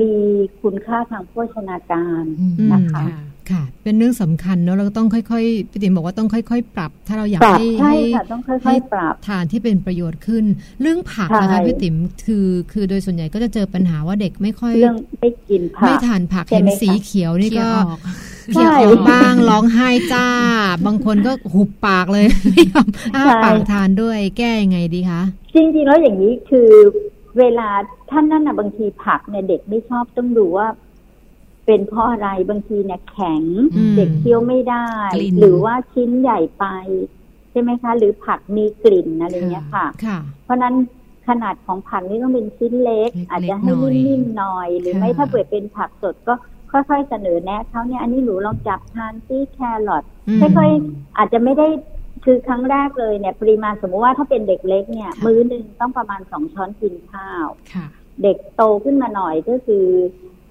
[0.00, 0.14] มี
[0.62, 3.04] คุณค่าทางโภชนาการอืมนะคะ
[3.52, 10.44] ค่ะ เป็นเรื่องสำคัญเนอะเราก็ต้องค่อยๆพี่ติ๋มบอกว่าต้องค่อย ๆ ปรับ ถ้าเราอยากปรับให้ใช่ให้ค่ะต้องค่ให้อยๆปรับทานที่เป็นประโยชน์ขึ้น
[10.80, 11.94] เรื่องผักใช่นะคะพี่ติ๋ม
[12.26, 17.98] คือคือโดยส่วนใหญ่ก็จะเจอปัญหาว่าเด็กไม่ค่อยเรื่องไม่กินผัไม่กทานผักใช่เห็นไหมคะสีเขียวนี่ก็เคี่ยวออก
[18.52, 20.26] เขียวออกบ้างร้องไห้จ้า
[20.86, 25.22] บางคนก็หุบปากเลยไม่ยอมอ้าปากทานด้วยแก้ยังไงดีคะ
[25.54, 26.68] จริงๆแล้วอย่างนี้คือ
[27.38, 27.68] เวลา
[28.10, 30.66] ท่านนั่นนะบางทีผักเนี่ยเด็กไม่ชอบต้องดูว่า
[31.68, 33.42] เป็นเพราะอะไรบางทีเนี่ยแข็ง
[33.76, 36.64] อืมเด็กเคี้ยวไม่ได้กลิ่นหรือว่าชิ้นใหญ่ไป
[37.50, 40.74] ใช่ไหมคะ หรือผักมีกลิ่นอะไรเงี้ยค่ะค่ะเพราะฉะนั้น
[41.28, 46.34] ขนาดของผักนี่ต้องเป็นชิ้นเล็กเล็กๆอาจจะให้หน่อยนิ่มๆหน่อย หรือไม่ค่ะถ้าเปิดเป็นผักสดก็
[46.72, 51.68] ค่อยๆเสนอแนะเขาเนี่ยอันนี้หนูลองจับทานซี่แครอทอืมค่อยๆอาจจะไม่ได้
[52.24, 57.86] คือครั้งแรกเลยเนี่ย ปริมาณสมมติว่าถ้าเป็นเด็กเล็กเนี่ย มื้อหนึ่งต้องประมาณสองช้อนกินข้าวค่ะ
[58.22, 59.86] เด็กโตขึ้นมาหน่อยก็คือ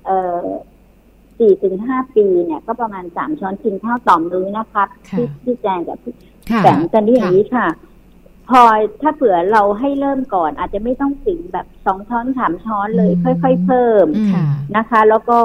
[0.05, 0.45] เอ่อ
[1.39, 6.13] สี่ถึงห้าปีเนี่ยก็ประมาณสามช้อนกินข้าวต่อมื้อนะครับค่ะที่ที่แจงกับพี่
[6.51, 7.67] ค่ะแสงกันนี่อย่างนี้ค่ะ
[8.49, 8.61] พอ
[9.01, 14.47] ถ้าเผื่อเราให้เริ่มก่อน อาจจะไม่ต้องถึงแบบสองช้อนสามช้อนเลยอืมค่อย ๆ เพิ่มอืมค่ะ
[14.77, 15.39] นะคะ แล้วก็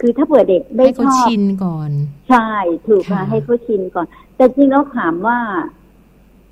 [0.00, 1.90] คือถ้าเผื่อเด็กไม่ให้ชเขาอบชินก่อน
[2.28, 2.48] ใช่
[2.86, 5.38] ถูกค่ะค่ะให้เขาชินก่อน แต่จริงแล้วถามว่า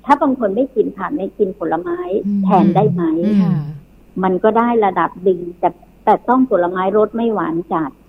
[0.05, 1.99] ถ้าบางคนไม่กินผักไม่กินผลไม้
[2.43, 3.55] แทนได้ไหมอืมค่ะ
[4.23, 5.69] มันก็ได้ระดับดึงแต่
[6.05, 8.04] แต่ต้องผลไม้รสไม่หวานจัดค่ะ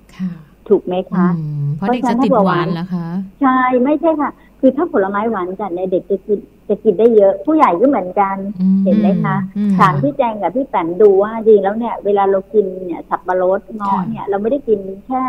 [0.68, 3.06] ถูกไหมคะอืมเพราะเด็กจะติดหวานแล้วคะ
[3.40, 15.22] ใช่ไม่ใช่ค่ะ คือถ้าผลไม้หวานจัดเนี่ยเด็กจะกินจะกินได้เยอะ ผู้ใหญ่ก็เหมือนกันอืมเห็นไหมคะอืมถามพี่แจงกับพี่แปมดูว่าจริงแล้วเนี่ย เวลาเรากินเนี่ยสับปะรดเงาะค่ะเนี่ยเราไม่ได้กินแค่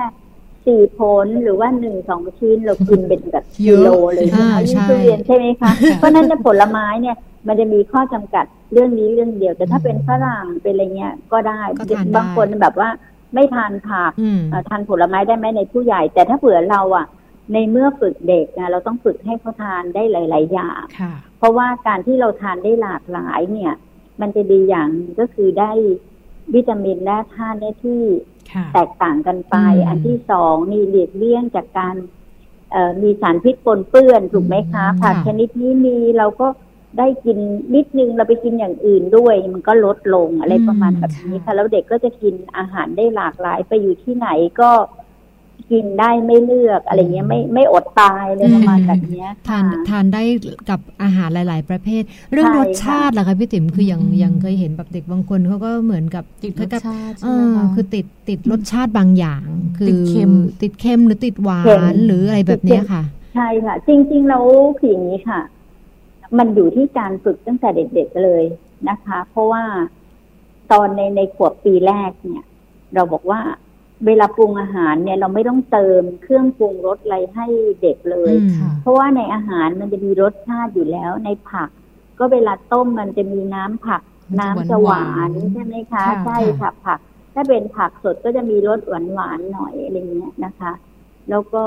[0.65, 7.15] สี่ผลหรือว่าหนึ่งสองชิ้นเรากินเป็นแบบเยกิอะโลเลยนะคะอ่ายิ่งใช่ทุเรียนใช่ไหมคะเพราะฉะนั้นเนี่ยผลไม้เนี่ย
[7.47, 12.89] มันจะมีข้อจำกัดเรื่องนี้เรื่องเดียว แต่ถ้าเป็นฝรั่งเป็นอะไรเงี้ยก็ได้ก็ทานได้บางคนแบบว่า
[13.33, 17.07] ไม่ทานผักอืมเอ่อทานผลไม้ได้ไหมในผู้ใหญ่ แต่ถ้าเผื่อเราอะ
[17.53, 23.73] ในเมื่อฝึกเด็กนะเราต้องฝึกให้เขาทานได้หลาย ๆ อย่างค่ะเพราะว่าการที่เราทานได้หลากหลายเนี่ย
[24.21, 25.71] มันจะดีอย่างหนึ่งก็คือได้
[26.55, 28.03] วิตามินและธาตุได้ที่
[28.53, 31.95] ค่ะแตกต่างกันไปอืมอันที่สองนี่หลีกเลี่ยงจากการ
[32.71, 36.47] เอ่อมีสารพิษปนเปื้อนถูกไหมคะอืมผักค่ะชนิดนี้มีเราก็
[36.97, 37.37] ได้กิน
[37.75, 44.29] นิดนึงเราไปกินอย่างอื่นด้วย มันก็ลดลงอะไรประมาณแบบนี้ค่ะแล้วเด็กก็จะกินอาหารได้หลากหลายไปอยู่ที่ไหน
[44.61, 44.71] ก็
[45.71, 50.23] กินได้ไม่เลือกอะไรเงี้ยไม่ไม่อดตายเลยประมาณแบบเนี้ยทานค่ะทานได้
[50.69, 59.45] กับอาหารหลาย ๆ ประเภท เรื่องใช่รสชาติล่ะคะพี่ติ๋มคือยังอืมยังเคยเห็นแบบเด็กบางคนเขาก็เหมือนกับติดรสชาติเอใช่ไหมอคะคือติดติดรสชาติบางอย่าง
[59.77, 60.31] คือติดเค็ม
[60.61, 63.03] ติดเค็มหรือติดหวาเค็มนหรืออะไรแบบเนี้ยค่ะ
[63.35, 64.43] ใช่ค่ะ จริงๆแล้ว
[64.79, 65.41] คืออย่างนี้ค่ะ
[66.37, 68.43] มันอยู่ที่การฝึกตั้งแต่เด็กๆเลย
[68.89, 69.63] นะคะ เพราะว่า
[70.71, 72.43] ตอนในในขวบปีแรกเนี่ย
[72.93, 73.41] เราบอกว่า
[74.05, 77.47] เวลาปรุงอาหารเนี่ยเราไม่ต้องเติมเครื่องปรุงรสอะไรให้
[77.81, 81.69] เด็กเลยอืมค่ะเพราะว่าในอาหารมันจะมีรสชาติอยู่แล้วในผัก
[82.19, 84.01] ก็เวลาต้มมันจะมีน้ำผัก
[84.39, 86.99] มันจะน้ำจะหวานหวานใช่ไหมคะค่ะใช่ค่ะผัก
[87.33, 90.71] ถ้าเป็นผักสดก็จะมีรสหวานหวานๆหน่อยอะไรเงี้ยนะคะ
[91.29, 91.63] แล้วก็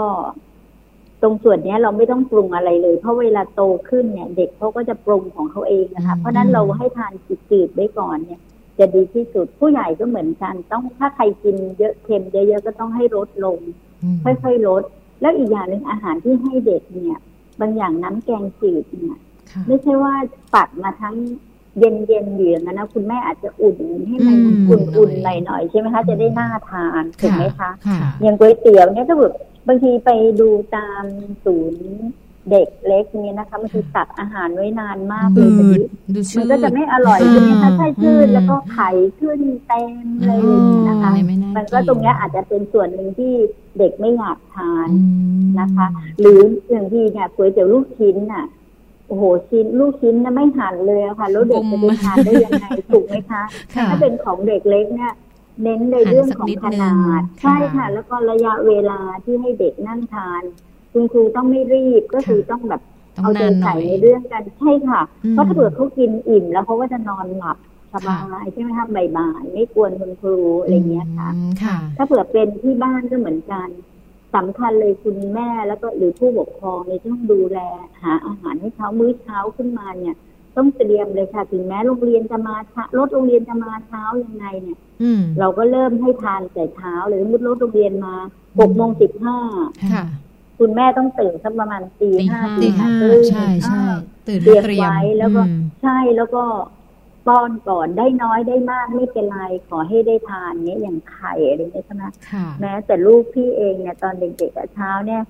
[1.22, 7.12] ตรงส่วนเนี้ยเราไม่ต้องปรุงอะไรเลย เพราะเวลาโตขึ้นเนี่ย เด็กเขาก็จะปรุงของเขาเองนะคะ เพราะฉะนั้นเราให้ทาน
[7.50, 8.40] จืดๆไว้ก่อนเนี่ย
[8.78, 13.58] จะดีที่สุดผู้ใหญ่ก็เหมือนกัน ต้องถ้าใครกินเยอะเค็มเยอะๆก็ต้องให้ลดลง
[14.02, 14.82] อืมค่อยๆลด
[15.20, 17.18] แล้วอีกอย่างหนึ่งอาหารที่ให้เด็กเนี่ย
[17.60, 19.18] บางอย่างน้ำแกงจืดเนี่ย
[19.50, 20.14] ค่ะไม่ใช่ว่า
[20.54, 21.16] ปัดมาทั้ง
[21.78, 23.76] เย็นๆอยู่อย่างนั้นนะคุณแม่อาจจะอุ่น
[24.08, 29.34] ให้มันอืมอุ่นๆหน่อยๆใช่ไหมคะจะได้น่าทานถูกไหมคะค่ะอย่างก๋วยเตี๋ยวเนี่ยถ้าแบบ
[29.68, 31.04] บางทีไปดูตาม
[31.44, 31.84] ศูนย์
[32.50, 43.32] เด็กเล็กเนี่ยนะคะบางทีตักอาหารไว้นานมากเลยอืแบบดนี้ดูมัชื่นอก็จะไม่อร่อยใช่ไหมคะอ่าใช่ชื่นอืมแล้วก็ไข่ขึ้นเต็มเลยอย่างนี้นะคะเลยไม่น่ามันก็กินตรงเนี้ยอาจจะเป็นส่วนหนึ่งที่
[43.78, 45.02] เด็กไม่อยากทานอื
[45.40, 45.86] มนะคะ
[46.20, 46.38] หรือ
[46.70, 48.46] อย่างที่เนี่ยก๋วยเตี๋ยวลูกชิ้นน่ะ
[49.08, 53.42] โอ้โหชิ้นลูกชิ้นน่ะไม่หั่นเลยอะค่ะแล้วเด็กจะไปทานได้ยังไงถูกไหมคะ
[53.76, 55.12] ค่ะถ้าเป็นของเด็กเล็กเนี่ย
[55.62, 60.42] เน้นในเรื่องของขนาด ใช่ค่ะ แล้วก็ระยะเวลาที่ให้เด็กนั่งทาน
[60.92, 62.82] คุณครูต้องไม่รีบก็คือต้องแบบ
[63.16, 67.58] ต้องเอาใจนานหน่ใส่อยในเรื่องกันใช่ค่ะอืมเพราะถ้าเผื่อเขากินอิ่มแล้วเขาก็จะนอนหลับ
[67.94, 73.68] สบายใช่ไหมคะบ่ายๆไม่กวนคุณครูอะไรอย่างเงี้ยค่ะอืมค่ะ ถ้าเผื่อเป็นที่บ้านก็เหมือนกัน
[74.34, 77.58] สำคัญเลยคุณแม่แล้วก็หรือผู้ปกครองเนี่ยต้องดูแล
[78.02, 80.16] หาอาหารให้เขามื้อเช้าขึ้นมาเนี่ย
[80.56, 88.14] ต้องเตรียมเลยค่ะ ถึงแม้โรงเรียนจะมาช้ารถโรงเรียนจะมาเช้ายังไงเนี่ยอืมเราก็เริ่มให้ทานแต่เช้าหรือมุดรถโรงเรียนมา
[88.58, 89.38] หกโมงสิบห้า
[89.92, 90.04] ค่ะ
[90.58, 93.96] คุณแม่ต้องตื่นสักประมาณตีตีห้าห้าตีห้าครึ่งใช่ใช่อ่า
[94.28, 96.44] ตื่นเตรียมเตรียมไว้แล้วก็อืมใช่แล้วก็
[97.26, 105.22] ป้อนก่อนได้น้อยได้มากไม่เป็นไรขอให้ได้ทานเนี้ยอย่างไข่อะไรเงี้ยใช่ไหมค่ะแม้แต่ลูกพี่เองเนี่ยตอนเด็กๆอะเช้าเนี่ย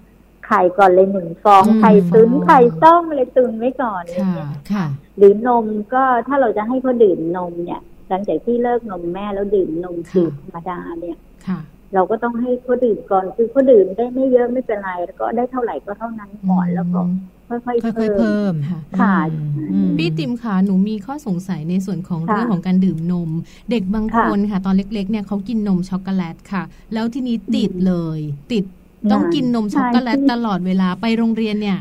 [0.52, 4.86] ไข่ก่อนเลยหนึ่งฟองอืมไข่ตุนไข่ต้มอะไรตุนไว้ก่อนอะไรค่ะเงี้ยค่ะ
[5.18, 11.60] หรือนมก็ถ้าเราจะให้เขาดื่มนมเนี่ย หลังจากที่เลิกนมแม่แล้วดื่มนมจืดธรรมดาเนี่ยค่ะ
[11.94, 17.00] เราก็ต้องให้เขาดื่มก่อนคือเขาดื่มได้ไม่เยอะไม่เป็นไรแล้วก็ได้เท่าไหร่ก็เท่านั้นก่อนแล้วก็
[17.48, 19.16] ค่อยๆค่อยๆเพิ่มเพิ่มค่ะค่ะ
[19.72, 23.30] อืมพี่ติมค่ะหนูมีข้อสงสัยในส่วนของค่ะเรื่องของการดื่มนม
[23.70, 28.20] เด็กบางค่ะคนค่ะ ตอนเล็กๆ เนี่ยเขากินนมช็อกโกแลตค่ะ แล้วทีนี้ติดเลย
[28.52, 28.64] ติด
[29.12, 31.78] ต้องกินนมช็อกโกแลตใช่ตลอดเวลาไปโรงเรียนเนี่ย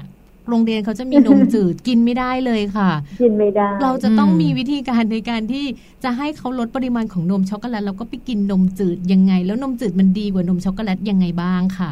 [0.49, 2.89] โรงเรียนเขาจะมีนมจืดกินไม่ได้เลยค่ะ
[3.21, 5.65] กินไม่ได้ เราจะต้องอืมมีวิธีการในการที่
[6.03, 11.91] จะให้เขาลดปริมาณของนมช็อกโกแลตแล้วก็ไปกินนมจืดยังไง แล้วนมจืดมันดีกว่านมช็อกโกแลตยังไงบ้างค่ะ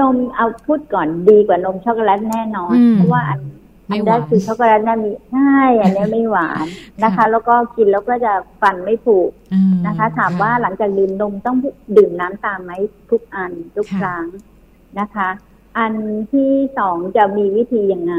[0.00, 3.61] นมเอาพูดก่อนดีกว่านมช็อกโกแลตแน่นอนอืมเพราะว่าอันไม่
[3.92, 6.66] อันหแรวานกคือช็อกโกแลตน่ะมีใช่อันเนี้ยไม่หวาน
[7.04, 9.18] นะคะค่ะแล้วก็กินแล้วก็จะฟันไม่ผุ
[9.52, 11.56] อืมนะคะ ถามว่าหลังจากดื่มนมต้อง
[11.96, 12.72] ดื่มน้ำตามไหม
[13.10, 14.26] ทุกอันทุกค่ะครั้ง
[15.00, 15.28] นะคะ
[15.78, 15.92] อัน
[16.32, 18.16] ที่สองจะมีวิธียังไง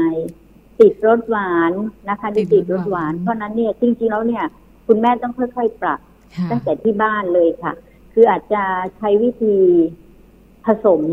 [0.80, 1.72] ติดรสหวาน
[2.08, 4.44] นะคะที่ติดรสหวาน เพราะฉะนั้นเนี่ยจริงๆแล้วเนี่ย
[4.86, 6.00] คุณแม่ต้องค่อยๆปรับ
[6.36, 7.72] ค่ะตั้งแต่ที่บ้านเลยค่ะ
[8.12, 8.62] คืออาจจะ
[8.96, 9.56] ใช้วิธี
[10.66, 11.04] ผสมม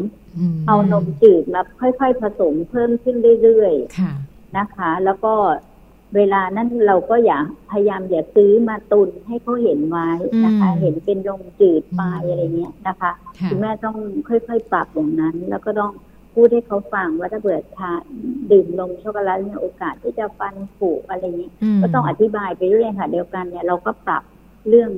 [0.67, 5.34] เอานมจืดมาค่อยๆผสมเพิ่มขึ้นเรื่อยค่ะๆ นะคะ แล้วก็
[6.16, 7.40] เวลานั้นเราก็อย่า
[7.72, 10.10] พยายามอย่าซื้อมาตุนให้เขาเห็นไว้
[10.46, 13.98] นะคะอืมเห็นเป็นนมจืดไปอืมอะไรเงี้ยนะคะค่ะคุณแม่ต้อง
[14.30, 15.92] ค่อยๆปรับอย่างนั้น แล้วก็ต้อง
[16.34, 18.04] พูดให้เขาฟังว่าถ้าเกิดทาน
[18.52, 24.24] ดื่มนมช็อกโกแลตเนี่ยโอกาสที่จะฟันผุอะไรเงี้ยมก็ต้องอธิบายไปเรื่อยค่ะเดียวกันเนี่ยเราก็ปรับ
[24.70, 24.90] เรื่อง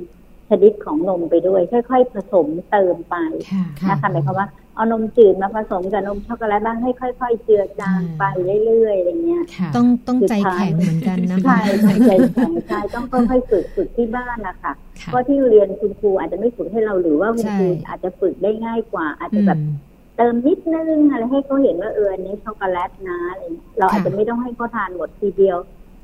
[0.48, 3.16] ชนิดของนมไปด้วย ค่อย ๆ ผสมเติมไป
[3.52, 8.22] ค่ะค่ะนะคะหมายความว่าเอานมจืดมาผสมกับนมช็อกโกแลตบ้างให้ค่อย ๆ เจือจางไป
[8.64, 19.60] เรื่อยๆอะไรเงี้ยค่ะต้องต้องใจแข็งเหมือนกันนะใช่คะใช่ใช่ใช่ใช่ต้องค่อยๆฝึกฝึกที่บ้านนะคะค่ะเพราะที่เรียนคุณครูอาจจะไม่ฝึกให้เราหรือว่าคุณครูใช่อาจจะฝึกได้ง่ายกว่า อาจอืจะมแบบ
[20.16, 25.58] เติมนิดนึงอะไรให้เขาเห็นว่าเอออันนี้ช็อกโกแลตนะอะไรเงี้ยเราอาจจะไม่ต้องให้เขาทานหมดทีเดียว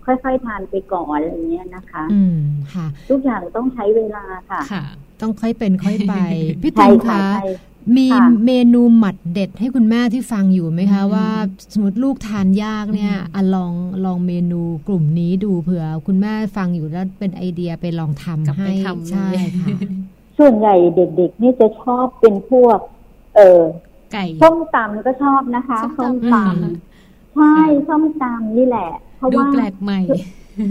[0.04, 2.38] ค่อยๆทานไปก่อนอะไรเงี้ยนะคะ อืม
[2.74, 4.84] ค่ะ ทุกอย่างต้องใช้เวลาค่ะค่ะ
[5.20, 6.14] ต้องค่อยเป็นค่อยไป
[6.62, 7.48] พี่ใช่ติมค่ะคะใช่
[7.96, 11.28] มีค่ะเมนูหมัดเด็ดให้คุณแม่ที่ฟังอยู่ไหมคะอืมว่า
[11.72, 13.72] สมมติลูกทานยากเนี่ยอืมอะลอง
[14.04, 19.28] ลองเมนูกลุ่มนี้ดูเผื่อ คุณแม่ฟังอยู่แล้วเป็นไอเดียไปลองทำกลับไปให้ทำเลยใช่
[19.60, 19.68] ค่ะ
[20.38, 22.78] ส่วนใหญ่เด็กๆนี่จะชอบเป็นพวก
[23.36, 23.60] เออ
[24.12, 27.56] ไก่ส้มตำก็ชอบนะคะส้ส้มมตำตำใช่
[27.88, 30.00] ส้มตำนี่แหละ เพราะดูว่าแปลกใหม่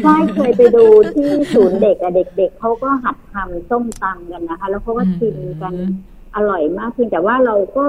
[0.04, 0.86] ใช่เคยไปดู
[1.16, 5.92] ที่ศูนย์เด็กอะเด็ก ๆเขาก็หัดทำส้มตำกันนะคะ แล้วเขาก็ชิมกันอืม
[6.36, 7.84] อร่อยมากเพียงแต่ว่าเราก็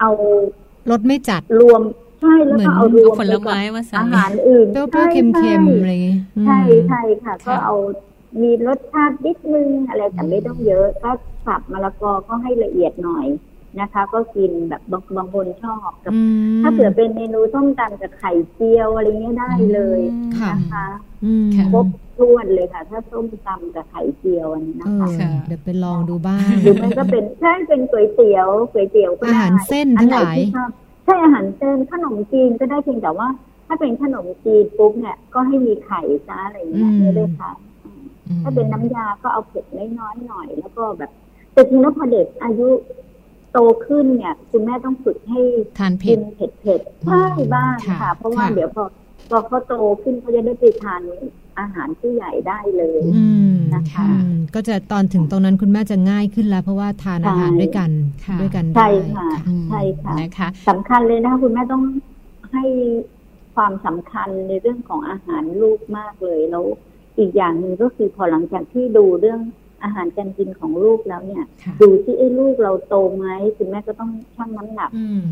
[0.00, 0.10] เอา
[0.90, 1.82] รสไม่จัดรวม
[2.20, 7.76] ใช่แล้วก็เอารวเอามผลไม้ปกับมาใส่อาหารอื่นเปรี้ยวๆเค็มๆอะไรอย่างงี้อืมใช่ใช่ค่ะ ก็ค่ะเอา
[8.42, 11.10] มีรสชาตินิดนึงอะไรแต่ไม่ต้องเยอะ ก็
[11.46, 13.26] สับมะละกอก็ให้ละเอียดหน่อย
[13.78, 16.20] นะคะ ก็กินแบบบางบางคนชอบกับอื
[16.58, 20.00] มถ้าเผื่อเป็นเมนูส้มตำกับไข่เจียวอะไรเงี้ยได้เลย
[20.40, 20.86] ค่ะนะคะ
[21.24, 21.86] อืมค่ะครบ
[22.18, 30.70] ถ้วนเลยค่ะ ถ้าส้มตำกับไข่เจียวอันนี้เอนะอคะค่ะเดี๋ยวไปลองดูบ้างหรือไม่ก็เป็นใช่เป็นก๋วยเตี๋ยวก๋วยเตี๋ยวก็อาได้หารเส้นอัทั้นงไหหนลายที่ชอบ
[31.04, 33.28] ใช่อาหารเส้นขนมจีนก็ได้เพียงแต่ว่า
[33.66, 37.52] ถ้าเป็นขนมจีนปุ๊บเนี่ยก็ให้มีไข่ซะอะไรอย่างเงี้ยอืมไม่ได้ค่ะ
[37.84, 38.02] อืม
[38.42, 39.64] ถ้าเป็นน้ำยาก็เอาเผ็ด
[39.98, 41.10] น้อยๆหน่อย แล้วก็แบบ
[41.52, 42.68] แต่จริงแล้วพอเด็กอายุ
[43.52, 45.40] โตขึ้นเนี่ย คุณแม่ต้องฝึกให้
[45.78, 47.24] ทานเผ็กิดนเผ็ดๆใช่
[47.54, 48.84] บ้างค่ะค่ะ เพราะว่าค่ะเดี๋ยวพอ
[49.30, 51.02] พอเขาโตขึ้นเขาจะได้ไปทาน
[51.58, 57.90] อาหารผู้ใหญ่ได้เลยอืมนะคะอืมก็จะตอนถึงตรงนั้นคุณแม่จะง่ายขึ้นแล้ว เพราะว่าทานอาหารใช่ด้วยกัน
[58.26, 61.82] ค่ะด้วยกันใช่ได้ค่ะอืมใช่ค่ะนะคะสำคัญเลยนะคะคุณแม่ต้อง
[62.52, 62.64] ให้
[63.54, 66.64] ความสำคัญในเรื่องของอาหารลูกมากเลยแล้ว
[67.18, 69.40] อีกอย่างหนึ่งก็คือพอหลังจากที่ดูเรื่อง
[69.82, 73.26] อาหารการกินของลูกแล้วเนี่ยค่ะดูที่ไอ้ลูกเราโตไหม
[73.56, 75.24] คุณแม่ก็ต้องชั่งน้ำหนักอืม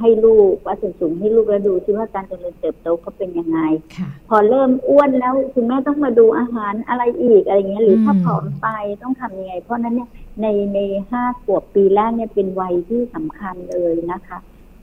[0.00, 3.58] ให้ลูกวัดส่วนสูงให้ลูกแล้วดูซิว่าการเจริญเติบโตเขาเป็นยังไง
[3.96, 8.68] ค่ะพอเริ่มอ้วนแล้วคุณแม่ต้องมาดูอาหารอะไรอีกอะไรเงี้ยหรือถ้าอืมผอมไป
[9.02, 10.08] ต้องทำยังไง เพราะฉะนั้นเนี่ย
[10.40, 10.78] ในใน
[11.10, 14.38] ห้าขวบปีแรกเนี่ยเป็นวัยที่สำคัญเลยนะคะ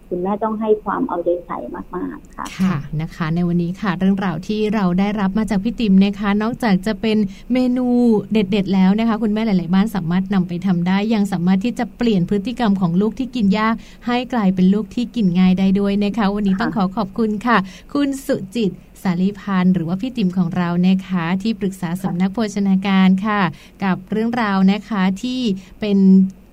[0.10, 1.58] คุณแม่ต้องให้ความเอาใจใส่
[1.96, 7.18] มากๆค่ะค่ะนะคะ ในวันนี้ค่ะ เรื่องราวที่เราได้รับมาจากพี่ติ๋มนะคะ นอกจากจะเป็น
[7.54, 7.88] เมนู
[8.32, 13.76] เด็ด ๆ แล้วนะคะ คุณแม่หลายๆบ้านสามารถนำไปทำได้ ยังสามารถที่จะเปลี่ยนพฤติกรรมของลูกที่กินยาก
[14.08, 17.58] ให้กลายเป็นลูกที่กินง่ายได้ด้วยนะคะ วันนี้ต้องขอขอบคุณค่ะ
[17.94, 18.72] คุณสุจิต
[19.04, 23.42] สาลีพันธ์หรือว่าพี่ติ๋มของเรานะคะ ที่ปรึกษาสำนักโภชนาการค่ะ
[23.84, 25.40] กับเรื่องราวนะคะที่
[25.80, 25.98] เป็น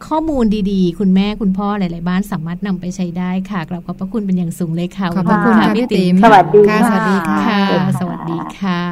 [0.07, 8.83] ข้อมูลดีๆ คุณแม่คุณพ่อหลาย ๆ บ้านสามารถนำไปใช้ได้ค่ะกราบขอบพระคุณเป็นอย่างสูงเลยค่ะขอบพระคุณวันค่ะนี้พี่ติ๋มสวัสดีค่ะค่ะสวัสดีค่ะค่ะค่ะสวัสดีค่ะ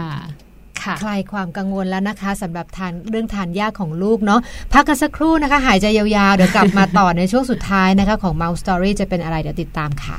[0.83, 4.41] ค่ะคลายความกังวลแล้วนะคะสำหรับทานเรื่องทานยากของลูกเนาะ
[4.73, 10.19] พักกันสักครู่นะคะ หายใจยาวๆ เดี๋ยวกลับมาต่อในช่วงสุดท้ายนะคะ ของ Mouse Story จะเป็นอะไรเดี๋ยวติดตามค่ะ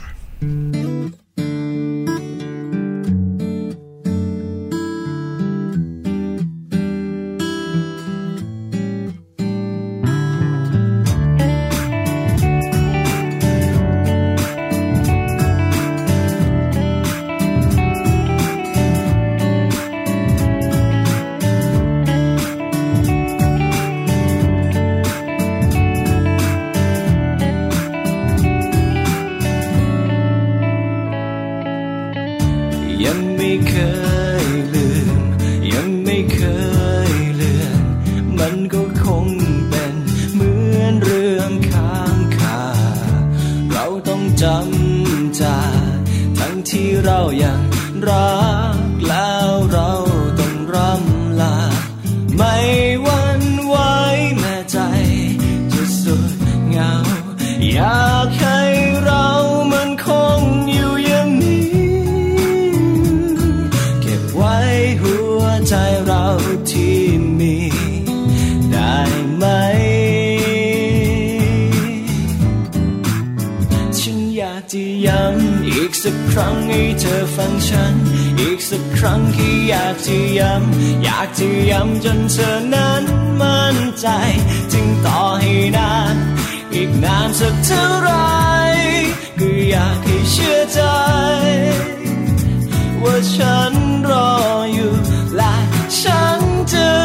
[74.73, 77.93] จะย้ำอีกสักครั้งให้เธอฟังฉัน
[78.39, 83.03] อีกสักครั้งที่อยากจะย้ำอยากจะย้ำจนเธอนั้น
[83.41, 84.07] มั่นใจ
[84.73, 86.15] จึงต่อให้นาน
[86.73, 88.11] อีกนานสักเท่าไหร
[89.39, 90.81] ก็อยากให้เชื่อใจ
[93.03, 93.73] ว่าฉัน
[94.09, 94.31] รอ
[94.73, 94.93] อยู่
[95.35, 95.55] และ
[96.01, 96.39] ฉัน
[96.71, 97.04] จะ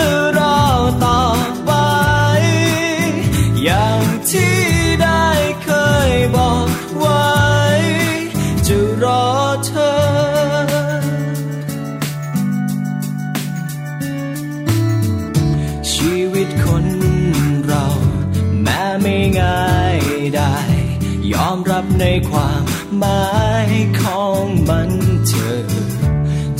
[22.00, 22.62] ในความ
[22.98, 23.30] หมา
[23.68, 23.70] ย
[24.02, 24.90] ของมัน
[25.28, 25.60] เธอ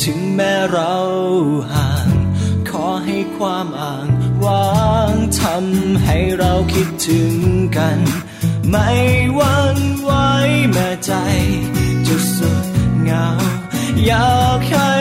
[0.03, 0.97] ถึงแม้เรา
[1.73, 2.09] ห่าง
[2.71, 4.07] ขอให้ความอ่าง
[4.45, 7.35] วางทำให้เราคิดถึง
[7.77, 7.99] กัน
[8.71, 8.91] ไม่
[9.37, 10.13] หวันไหว
[10.73, 11.13] แม้ใจ
[12.07, 12.65] จะสุด
[13.03, 13.29] เหงา
[14.07, 14.93] อยากให้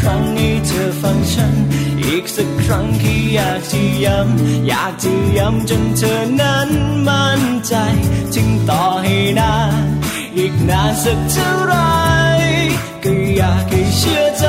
[0.00, 1.54] ครั้งให้เธอฟังฉัน
[2.04, 6.68] อีกสักครั้งที่อยากจะย้ำ อยากจะย้ำจนเธอนั้น
[7.08, 7.74] มั่นใจ
[8.34, 9.84] จึงต่อให้นาน
[10.36, 11.74] อีกนานสักเท่าไร
[13.04, 14.46] ก็อยากให้เชื่อใจ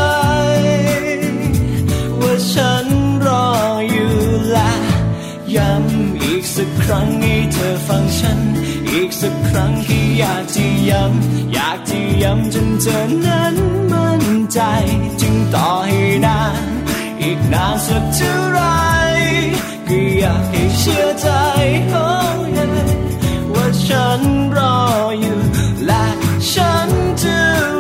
[2.22, 2.88] ว่าฉัน
[3.26, 3.48] รอ
[3.90, 4.16] อยู่
[4.52, 4.74] และ
[5.56, 8.40] ย้ำอีกสักครั้งให้เธอฟังฉัน
[8.92, 13.81] อีกสักครั้งที่อยากจะย้ำ อยากจะย้ำจนเธอนั้น
[14.54, 14.62] ใจ
[15.22, 16.64] จึงต่อให้นาน
[17.22, 18.60] อีกนานสักเท่าไร
[19.88, 21.28] ก็อยากให้เชื่อใจ
[21.94, 22.90] oh yeah
[23.54, 24.22] ว่าฉัน
[24.58, 24.78] รอ
[25.22, 25.40] อยู่
[25.86, 26.06] และ
[26.52, 26.90] ฉัน
[27.22, 27.71] จะ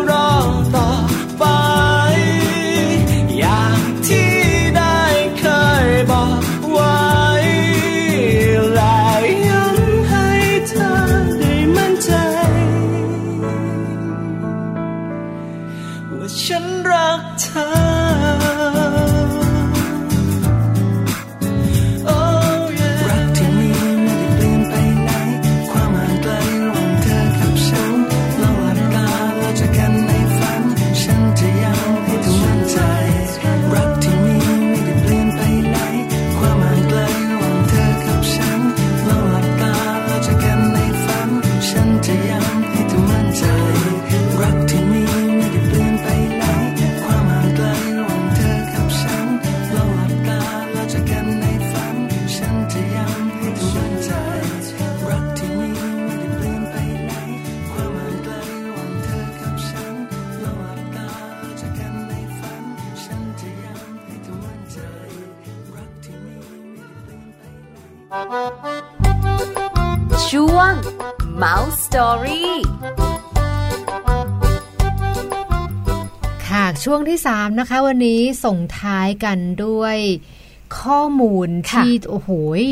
[71.92, 72.44] Story
[76.48, 79.98] ค่ะ ช่วงที่ 3 นะคะ วันนี้ส่งท้ายกันด้วย
[80.80, 82.32] ข้อมูลค่ะที่โอ้โห
[82.62, 82.64] ย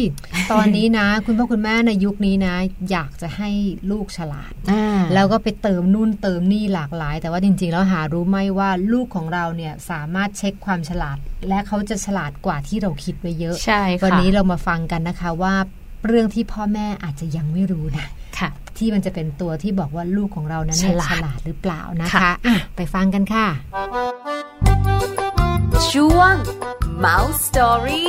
[0.52, 2.56] ตอนนี้นะ คุณพ่อคุณแม่ในยุคนี้นะ
[2.92, 3.50] อยากจะให้
[3.92, 11.18] ลูกฉลาดอ่าแล้วก็ไปเติมนู่นเติมนี่หลากหลาย แต่ว่าจริง ๆ แล้วหารู้ไหมว่าลูกของเราเนี่ยสามารถเช็คความฉลาด
[11.48, 15.54] และเขาจะฉลาดกว่าที่เราคิดไว้เยอะใช่ค่ะวันนี้เรามาฟังกันนะคะว่า
[16.08, 18.06] เรื่องที่พ่อแม่อาจจะยังไม่รู้นะ
[18.40, 18.50] ค่ะ
[18.80, 23.48] ที่มันจะเป็นตัวที่บอกว่าลูกของเรานั้นฉเนี่ยลาดฉลาดหรือเปล่านะคะค่ะอะไปฟังกันค่ะ
[25.92, 26.34] ช่วง
[27.04, 28.08] Mouse Story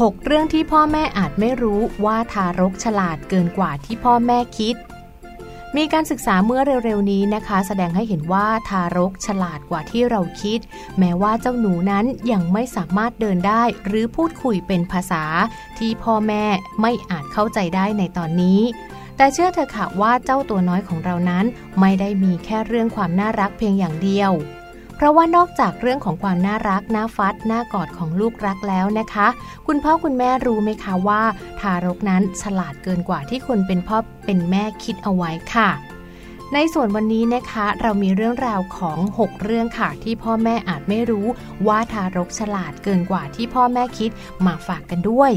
[0.00, 4.76] 6 เรื่องที่พ่อแม่อาจไม่รู้ว่าทารกฉลาดเกินกว่าที่พ่อแม่คิด
[5.78, 10.58] มีการศึกษาเมื่อเร็วๆนี้นะคะ แสดงให้เห็นว่าทารกฉลาดกว่าที่เราคิด
[10.98, 15.24] แม้ว่าเจ้าหนูนั้นยังไม่สามารถเดินได้ หรือพูดคุยเป็นภาษา
[15.78, 16.44] ที่พ่อแม่
[16.80, 18.60] ไม่อาจเข้าใจได้ในตอนนี้
[19.16, 21.44] แต่เชื่อเถอะค่ะว่าเจ้าตัวน้อยของเรานั้น
[21.80, 24.30] ไม่ได้มีแค่เรื่องความน่ารักเพียงอย่างเดียว
[25.04, 29.26] ราะว่านอกจากเรื่องของความน่ารักน่าฟัดน่ากอดของลูกรักแล้วนะคะ
[29.66, 31.22] คุณพ่อคุณแม่รู้ไหมคะว่า
[31.60, 35.68] ทารกนั้นฉลาดเกินกว่าที่คนเป็นพ่อเป็นแม่คิดเอาไว้ค่ะ
[36.54, 41.26] ในส่วนวันนี้นะคะเรามีเรื่องราวของ 6 เรื่องค่ะ ที่พ่อแม่อาจไม่รู้
[41.66, 44.10] ว่าทารกฉลาดเกินกว่าที่พ่อแม่คิด
[44.46, 45.32] มาฝากกันด้วย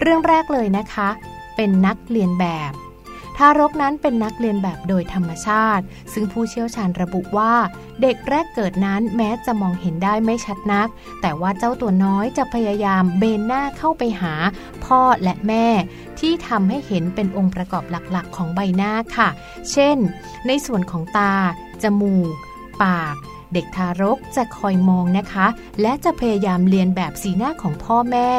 [0.00, 1.08] เรื่องแรกเลยนะคะ
[1.56, 2.72] เป็นนักเรียนแบบ
[3.38, 7.54] ทารกนั้นเป็นนักเรียนแบบโดยธรรมชาติ ซึ่งผู้เชี่ยวชาญระบุว่า
[8.02, 10.88] เด็กแรกเกิดนั้นแม้จะมองเห็นได้ไม่ชัดนัก
[11.20, 14.34] แต่ว่าเจ้าตัวน้อยจะพยายามเบนหน้าเข้าไปหา
[14.84, 15.66] พ่อและแม่
[16.18, 19.28] ที่ทำให้เห็นเป็นองค์ประกอบหลักๆ ของใบหน้าค่ะ
[19.70, 19.96] เช่น
[20.46, 21.34] ในส่วนของตา
[21.82, 22.32] จมูก
[22.82, 23.16] ปาก
[23.52, 25.46] เด็กทารกจะคอยมองนะคะ
[25.80, 28.30] และจะพยายามเรียนแบบสีหน้าของพ่อแม่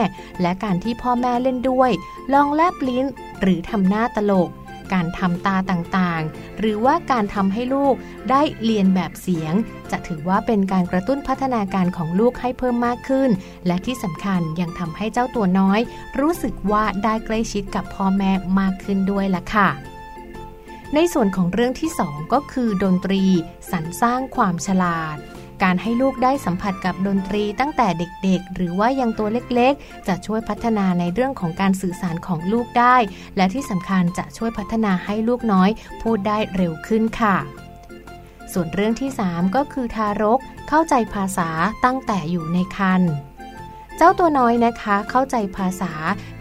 [0.42, 1.92] และการที่พ่อแม่เล่นด้วย
[2.34, 3.06] ลองแลบลิ้น
[3.42, 4.50] หรือทำหน้าตลก
[4.94, 7.96] การทำตาต่างๆ หรือว่าการทำให้ลูก
[8.30, 9.54] ได้เรียนแบบเสียง
[9.92, 13.30] จะถือว่าเป็นการกระตุ้นพัฒนาการของลูกให้เพิ่มมากขึ้น
[13.68, 15.80] และที่สำคัญยังทำให้เจ้าตัวน้อย
[16.20, 19.70] รู้สึกว่าได้ใกล้ชิดกับพ่อแม่มากขึ้นด้วยล่ะค่ะ
[20.96, 23.24] ในส่วนของเรื่องที่ 2 ก็คือดนตรี
[23.72, 25.18] สรรสร้างความฉลาด
[25.64, 32.96] การให้ลูกได้สัมผัสกับดนตรีตั้งแต่เด็กๆ หรือว่ายังตัวเล็กๆ จะช่วยพัฒนาในเรื่องของการสื่อสารของลูกได้
[33.38, 35.70] และที่สำคัญจะช่วยพัฒนาให้ลูกน้อย
[36.02, 37.36] พูดได้เร็วขึ้นค่ะ
[38.54, 40.40] ส่วนเรื่องที่ 3 ก็คือทารก
[40.70, 41.50] เข้าใจภาษา
[41.86, 43.12] ตั้งแต่อยู่ในครรภ์
[44.02, 45.92] เจ้าตัวน้อยนะคะเข้าใจภาษา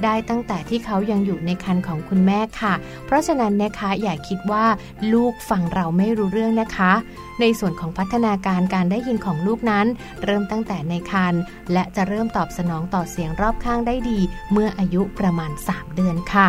[0.05, 2.75] ได้ตั้งแต่ที่เขายังอยู่ในครรภ์ของคุณแม่ค่ะ
[3.07, 4.67] เพราะฉะนั้นนะคะอย่าคิดว่า
[5.13, 6.93] ลูกฟังเราไม่รู้เรื่องนะคะ
[7.41, 9.87] ในส่วนของพัฒนาการการได้ยินของลูกนั้น
[10.25, 11.41] เริ่มตั้งแต่ในครรภ์
[11.73, 14.19] และจะเริ่มตอบสนองต่อเสียงรอบข้างได้ดี
[14.53, 16.49] เมื่ออายุประมาณ 3 เดือนค่ะ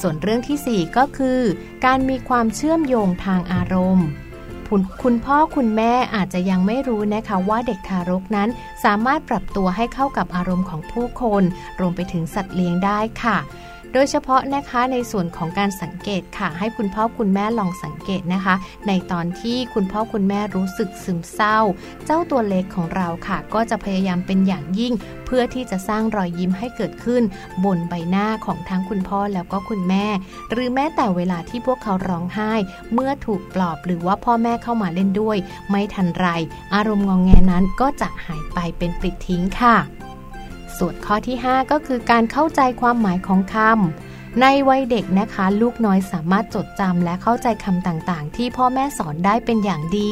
[0.00, 1.40] ส่วนเรื่องทีสี่4 ก็คือ
[1.84, 4.08] การมีความเชื่อมโยงทางอารมณ์
[4.74, 8.48] คุณคุณพ่อคุณแม่อาจจะยังไม่รู้นะคะว่าเด็กทารกนั้น
[8.84, 11.42] สามารถปรับตัวให้เข้ากับอารมณ์ของผู้คน
[11.80, 13.36] รวมไปถึงสัตว์เลี้ยงได้ค่ะ
[13.92, 18.54] โดยเฉพาะนะคะในส่วนของการสังเกตค่ะ ให้คุณพ่อคุณแม่ลองสังเกตนะคะ
[18.86, 21.58] ในตอนที่คุณพ่อคุณแม่รู้สึกซึมเศร้า
[22.04, 24.92] เจ้าตัวเล็กของเราค่ะ ก็จะพยายามเป็นอย่างยิ่ง
[25.26, 27.22] เพื่อที่จะสร้างรอยยิ้มให้เกิดขึ้น
[27.64, 30.06] บนใบหน้าของทั้งคุณพ่อแล้วก็คุณแม่
[30.52, 32.52] หรือแม้แต่เวลาที่พวกเขาร้องไห้
[32.92, 35.36] เมื่อถูกปลอบหรือว่าพ่อแม่เข้ามาเล่นด้วย
[35.70, 36.26] ไม่ทันไร
[36.74, 39.76] อารมณ์งองแงนั้นก็จะหายไปเป็นปลิดทิ้งค่ะ
[40.78, 50.10] ส่วนข้อที่ 5 ก็คือการเข้าใจความหมายของคำในวัยเด็กนะคะ ลูกน้อยสามารถจดจำและเข้าใจคำต่างๆ ที่พ่อแม่สอนได้เป็นอย่างดี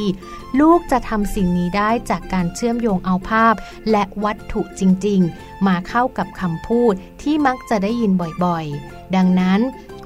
[0.59, 3.55] ลูกจะทำสิ่งนี้ได้จากการเชื่อมโยงเอาภาพ
[3.91, 8.11] และวัตถุจริง ๆ มาเข้ากับคำพูดที่มักจะได้ยิน
[8.45, 9.59] บ่อยๆ ดังนั้น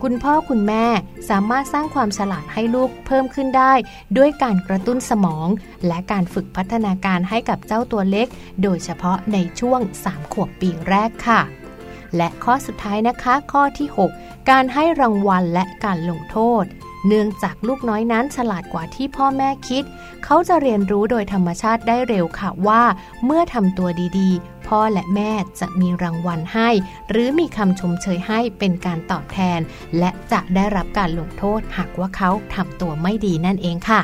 [0.04, 0.86] คุณพ่อคุณแม่
[1.30, 3.74] สามารถสร้างความฉลาดให้ลูกเพิ่มขึ้นได้
[4.18, 5.48] ด้วยการกระตุ้นสมอง
[5.88, 8.28] และการฝึกพัฒนาการให้กับเจ้าตัวเล็ก
[8.64, 11.42] โดยเฉพาะในช่วง 3 ขวบปีแรกค่ะ
[12.16, 13.88] และข้อสุดท้ายนะคะ ข้อที่
[14.20, 16.64] 6 การให้รางวัลและการลงโทษ
[17.08, 19.84] เนื่องจากลูกน้อยนั้นฉลาดกว่าที่พ่อแม่คิด
[20.24, 22.84] เขาจะเรียนรู้โดยธรรมชาติได้เร็วค่ะว่า
[23.26, 23.90] เมื่อทำตัว
[24.20, 26.70] ดีๆ พ่อและแม่จะมีรางวัลให้
[27.10, 29.60] หรือมีคำชมเชยให้เป็นการตอบแทน
[30.00, 34.02] และจะได้รับการลงโทษหากว่าเขาทำตัวไม่ดีนั่นเองค่ะ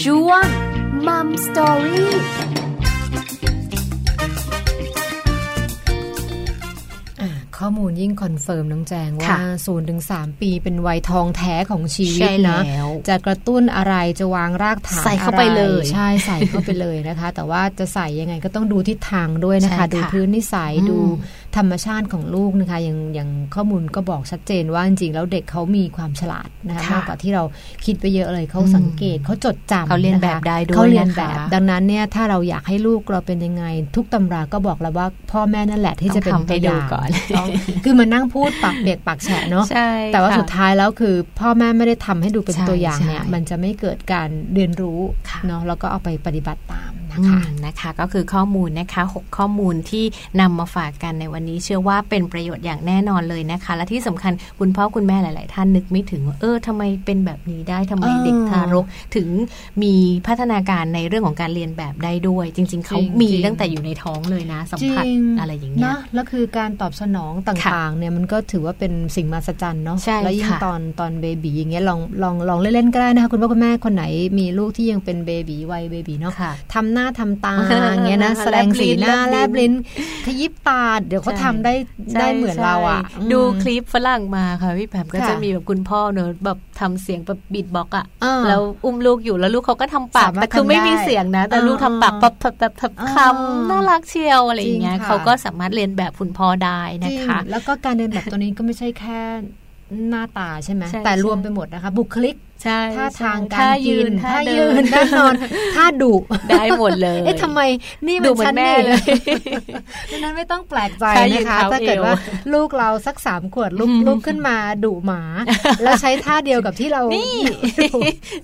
[0.00, 0.44] ช่วง
[1.06, 2.71] Mum Story อ่
[7.62, 20.98] ข้อมูลยิ่ง confirm น้องแจงว่าค่ะศูนย์ถึงสามปีเป็นวัยทองแท้ของชีวิตใช่นะแล้วจะกระตุ้นอะไรจะวางรากฐานใส่เข้าไปอะไรเลย ใช่ใส่เข้าไปเลยนะคะ แต่ว่าจะใส่ยังไงก็ต้องดูทิศทางด้วยนะคะใช่ค่ะดูพื้นนิสัยอืมดู
[21.56, 27.42] ธรรมชาติของลูกนะคะอย่างอย่างข้อมูลก็บอกชัดเจนว่าจริงๆแล้วเด็กเขามีความฉลาดนะคะค่ะมากกว่าที่เรา
[27.84, 33.64] คิดไปเยอะเลยเขาสังเกตเขาจดจำเขาเลียนแบบนะคะได้ด้วยเขาเลียนนะคะแบบ ดังนั้นเนี่ยถ้าเราอยากให้ลูกเราเป็นยังไง
[33.96, 37.48] ทุกตำราก็บอกแล้วว่าพ่อแม่นั่นแหละที่จะเป็นต้องทำให้ตัวอย่างดูก่อนต้อง
[37.84, 45.00] คือมันนั่งพูดปากเปียกปากแฉะเนาะใช่แต่ว่าค่ะสุดท้ายแล้วคือ พ่อแม่ไม่ได้ทำให้ดูเป็นใช่ตัวอย่างเนี่ยใช่มันจะไม่เกิดการเรียนรู้
[45.30, 50.04] ค่ะเนาะแล้วก็เอาไปปฏิบัติตาม นะอืคะมนะคะ ก็คือข้อมูลนะคะ 6 ข้อมูลที่
[50.40, 58.84] นำมาฝากกันในวันนี้ เชื่อว่าเป็นประโยชน์อย่างแน่นอนเลยนะคะ และที่สำคัญคุณพ่อคุณแม่หลาย ๆ ท่านนึกไม่ถึงว่าเออทำไมเป็นแบบนี้ได้ทำไมเออเด็กทารก
[59.16, 59.28] ถึง
[59.82, 59.94] มี
[60.26, 74.04] พัฒนาการในเรื่องของการเรียนแบบได้ด้วย จริง ๆเขาจริงมีจริงตั้งแต่อยู่ในท้องเลยนะ สัมผัสจริงอะไรอย่างเงี้ยนะแล้วคือการตอบสนองต่าง ๆ เนี่ยมันก็ถือว่าเป็นสิ่งมหัศจรรย์เนาะใช่แล้วยิ่งค่ะตอนตอนเบบีอย่างเงี้ยลองลองลองเล่นๆก็ได้นะคะคุณพ่อคุณแม่คนไหน
[74.38, 77.54] มีลูกที่ยังเป็นเบบีวัยเบบีเนาะค่ะทำหน้าทำตา
[77.92, 81.74] อย่างเงี้ยนะแลบลิ้นแสดงสีหน้าแลแลบบลิ้ลิ้นนขยิบตาเดี๋ยวเขาใช่ทำได้
[82.20, 99.20] ได้เหมือนเราอะใช่ดูคลิปฝรั่งมาค่ะพี่แผมก็ค่ะจะมีแบบคุณพ่อเนอะแบบทำเสียงแบบบีดบ็อกอะเออแล้วอุ้มลูกอยู่แล้วลูกเขาก็ทำปากสามารถแต่คือไม่มีทำได้เสียงนะ แต่เออลูกทำปากเออแบบแบบแบบแบบเออคำน่ารักเชียวอะไรอย่างเงี้ยจริงค่ะเขาก็สามารถเรียนแบบคุณพ่อได้จนะริงคะ แล้วก็การเรียนแบบตัวนี้ก็ไม่ใช่แค่
[100.10, 105.34] หน้าตาใช่ไหมใช่แต่ใช่รวมไปหมดนะคะ บุคลิก ใช่ท่าทางท่าการยืกินนท่าท่าเดิยืนนท่านอน
[105.76, 106.14] ท่าดุ
[106.50, 107.60] ได้หมดเลยเอ๊ะทำไม
[108.06, 108.98] นี่ดูมันเหมือนฉันแม่นี่เลย
[110.10, 112.16] ดังนั้นไม่ต้องแปลกใจท่ายืนนะคะเท้าถ้าเกิดเอวว่า
[112.52, 115.22] ลูกเราสักสามขวดลุกลุกขึ้นมาดุหมา
[115.82, 117.36] แล้วใช้ท่าเดียวกับที่เรานี่
[117.82, 117.98] ดุ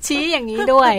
[0.06, 0.92] ชี้อย่างนี้ด้วย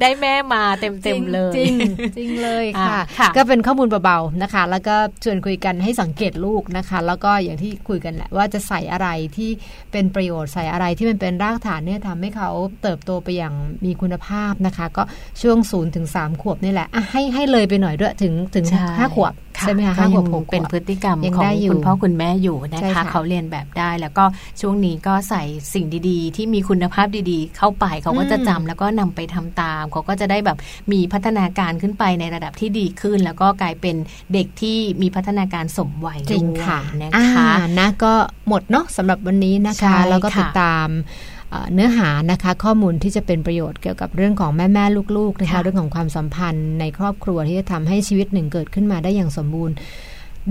[0.00, 1.74] ได้แม่มาเต็มเต็มๆเลย จริง
[2.16, 9.50] จริงเลยค่ะอะค่ะ ก็เป็นข้อมูลเบาๆนะคะ แล้วก็ชวนคุยกันให้สังเกตลูกนะคะ แล้วก็อย่างที่คุยกันแหละว่าจะใส่อะไรที่
[9.92, 12.41] เป็นประโยชน์ใส่อะไรที่มันเป็นรากฐานเนี่ยทำให้เขา
[12.82, 15.02] เติบโตไปอย่างมีคุณภาพนะคะ ก็
[15.42, 24.24] ช่วง0ูนถึงสขวบนี่แหละอะให้ให้เลยไปหน่อยด้วยถึงถึงใช่ห้าขวบค่ะใช่ไหมคะก็ห้าขวยับงหกขวบเป็นพฤติกรรมยังของได้อยู่คุณพ่อคุณแม่อยู่นะใช่คะค่ะเขาเรียนแบบได้แล้วก็
[24.60, 25.42] ช่วงนี้ก็ใส่
[25.74, 30.58] สิ่งดีๆ ที่มีคุณภาพดีๆ เข้าไปเขาก็จะจำแล้วก็นำไปทำตาม เขาก็จะได้แบบ
[30.92, 33.96] มีพัฒนาการขึ้นไปในระดับที่ดีขึ้น แล้วก็กลายเป็น
[34.32, 38.12] เด็กที่มีพัฒนาการสมวัยจริงด้วยค่ะนะคะอ่านะก็
[38.48, 40.88] หมดเนาะสำหรับวันนี้นะใช่คะ แล้วก็ค่ะติดตาม
[41.52, 49.74] เอ่อเนื้อหานะคะข้อมูลที่จะเป็นประโยชน์เกี่ยวกับเรื่องของแม่แม่ๆลูกๆนะคะค่ะเรื่องของความสัมพันธ์ในครอบครัวที่จะทำให้ชีวิตหนึ่งเกิดขึ้นมาได้อย่างสมบูรณ์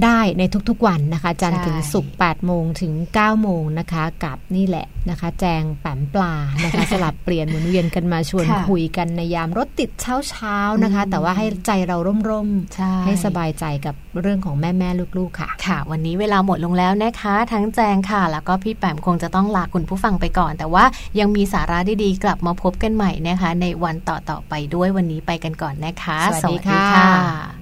[0.04, 6.34] ได้ในทุกๆวันนะคะ จันทร์ใช่ถึงศุกร์8โมงถึง9โมงนะคะ กับนี่แหละนะคะ แจงแปมปลา
[6.64, 11.98] นะคะ สลับเปลี่ยนหมุนเวียนกันมาชวนค่ะคุยกันในยามรถติดเช้าๆนะคะอืมแต่ว่าให้ใจเรา
[12.30, 20.86] ร่มๆใช่ให้สบายใจกับเรื่องของแม่แม่ๆลูกๆค่ะ ค่ะ วันนี้เวลาหมดลงแล้วนะคะ ทั้งแจงค่ะ แล้วก็พี่แปมคงจะต้องลาคุณผู้ฟังไปก่อน แต่ว่า
[21.20, 27.61] ยังมีสาระดีๆกลับมาพบกันใหม่นะคะ ในวันต่อๆไปด้วยวันนี้ไปกันก่อนนะคะ สวัสดีค่ะ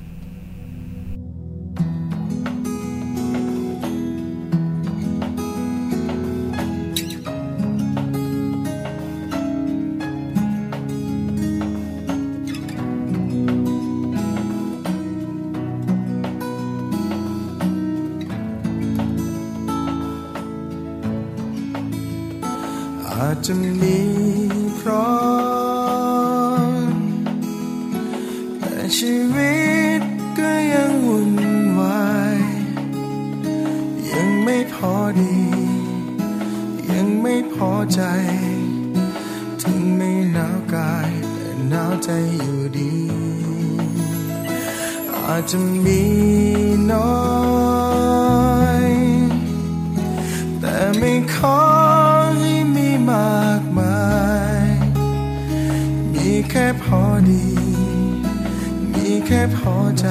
[38.01, 38.07] ใจ
[39.61, 42.95] ถึงไม่หนาวกายแต่หนาวใจอยู่ดี
[45.15, 46.03] อาจจะมี
[46.91, 47.19] น้อ
[48.83, 48.87] ย
[50.59, 51.59] แต่ไม่ขอ
[52.37, 54.07] ให้มีมากมา
[54.63, 54.67] ย
[56.13, 57.47] มีแค่พอดี
[58.93, 60.07] มีแค่พอใจ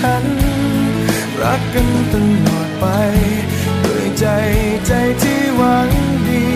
[0.00, 0.26] ฉัน
[1.42, 2.14] รักกันต
[2.46, 2.86] ลอดไป
[3.84, 4.26] ด้วยใจ
[4.86, 4.92] ใจ
[5.22, 5.90] ที่หวัง
[6.28, 6.46] ดี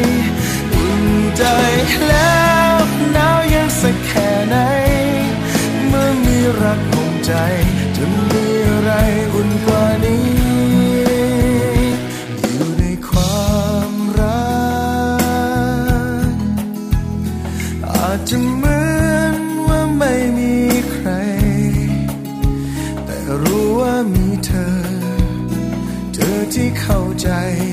[0.75, 1.05] อุ่น
[1.37, 1.45] ใจ
[2.09, 2.41] แล้
[2.73, 2.75] ว
[3.13, 4.57] หนาวย็นสักแค่ไหน
[5.89, 7.33] เมื่อมีรักห่มใจ
[7.97, 8.91] จะมีอะไร
[9.35, 10.25] อุ่นกว่านี้
[12.53, 13.51] อยู่ในควา
[13.91, 14.47] มรั
[16.31, 16.35] ก
[17.87, 18.37] อาจจะ
[27.23, 27.72] ใจ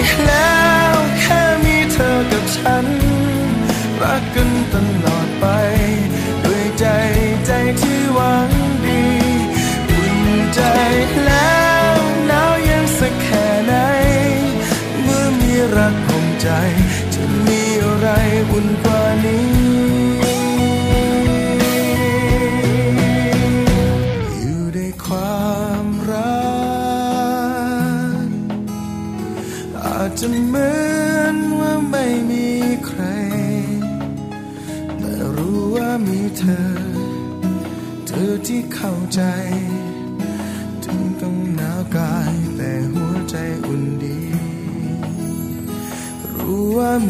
[0.00, 0.60] ีกแล้
[0.92, 2.86] วแค่มีเธอกับฉัน
[4.02, 4.74] รักกันต
[5.04, 5.46] ลอดไป
[6.44, 6.86] ด้วยใจ
[7.46, 8.50] ใจที่หวัง
[8.86, 9.04] ดี
[9.90, 10.18] อุ่น
[10.54, 10.60] ใจ
[11.26, 11.60] แล้
[11.94, 11.96] ว
[12.26, 13.74] หนาวเย็นสักแค่ไหน
[15.02, 16.48] เมื่อมีรักของใจ
[17.14, 18.08] จะมีอะไร
[18.50, 18.89] อุ่นก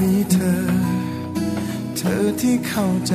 [0.00, 0.62] มีเธอ
[1.96, 3.14] เธอที่เข้าใจ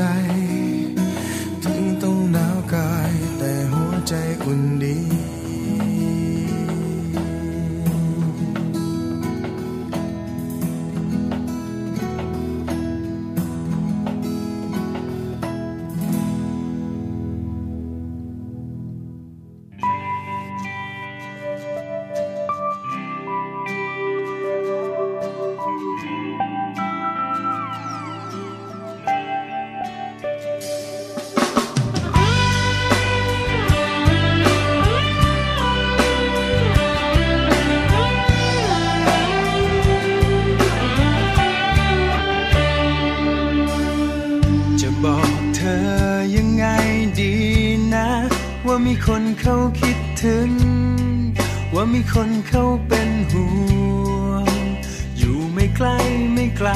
[56.57, 56.69] ไกล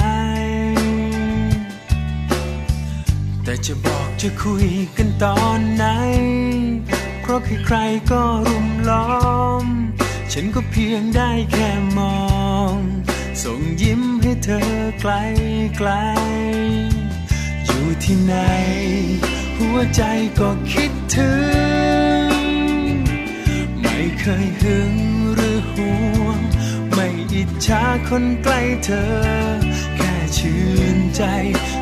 [3.44, 4.68] แต่จะบอกจะคุย
[4.98, 5.86] กันตอนไหน
[7.22, 9.08] เพราะใครๆก็รุมล้อ
[9.64, 9.66] ม
[10.32, 12.20] ฉันก็เพียงได้แค่มอ
[12.74, 12.76] ง
[13.44, 14.62] ส่งยิ้มให้เธอ
[15.02, 15.14] ไกล
[15.78, 15.90] ไกล
[17.66, 18.36] อยู่ที่ไหน
[19.58, 20.02] หัวใจ
[20.40, 21.32] ก็คิดถึ
[22.30, 22.32] ง
[23.82, 25.19] ไม่เคยหึง
[27.60, 29.10] อิจฉาคนใกล้เธอ
[29.96, 30.64] แค่ชื่
[30.96, 31.24] นใจ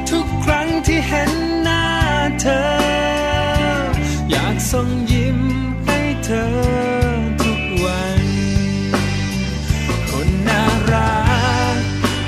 [0.10, 1.32] ทุกครั้งที่เห็น
[1.64, 1.86] หน้า
[2.42, 2.62] เธอ
[4.32, 5.40] อยากส่งยิ้ม
[5.86, 6.48] ให้เธอ
[7.44, 8.24] ทุกวัน
[10.10, 11.16] คนน่ารั
[11.76, 11.78] ก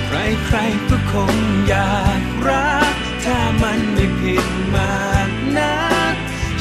[0.08, 1.36] ใครๆก็คง
[1.68, 2.94] อยากรัก
[3.26, 5.78] ถ้ามันไม่ผิดมากนั
[6.12, 6.16] ก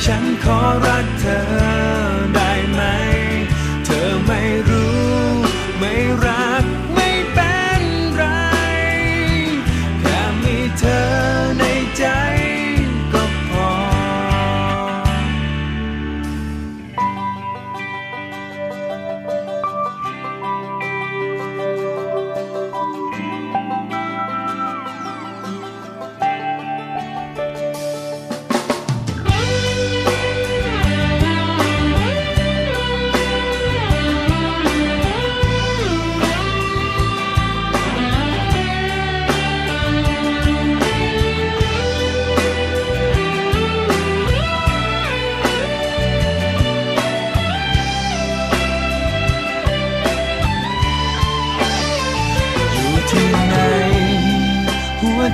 [0.04, 1.87] ฉันขอรักเธอ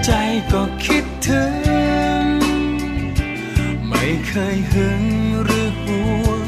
[0.07, 0.13] ใจ
[0.53, 1.55] ก็คิดถึง
[3.89, 5.03] ไม่เคยหึง
[5.45, 6.47] หรือห่วง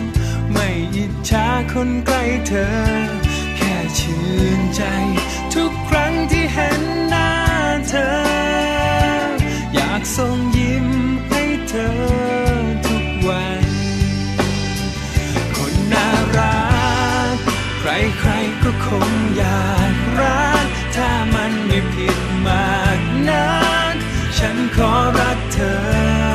[0.53, 2.68] ไม่อิจฉาคนใกล้เธอ
[3.57, 4.26] แค่ชื่
[4.59, 4.82] นใจ
[5.55, 7.30] ทุกครั้งที่เห็นหน้า
[7.88, 8.09] เธอ
[9.74, 10.88] อยากส่งยิ้ม
[11.28, 11.94] ให้เธอ
[12.86, 13.64] ทุกวัน
[15.57, 16.59] คนน่ารั
[17.34, 17.36] ก
[17.80, 20.65] ใครๆก็คงอยากรัก
[20.97, 23.49] ถ้ามันไม่ผิดมากนั
[23.92, 23.94] ก
[24.38, 26.26] ฉันขอรักเธอ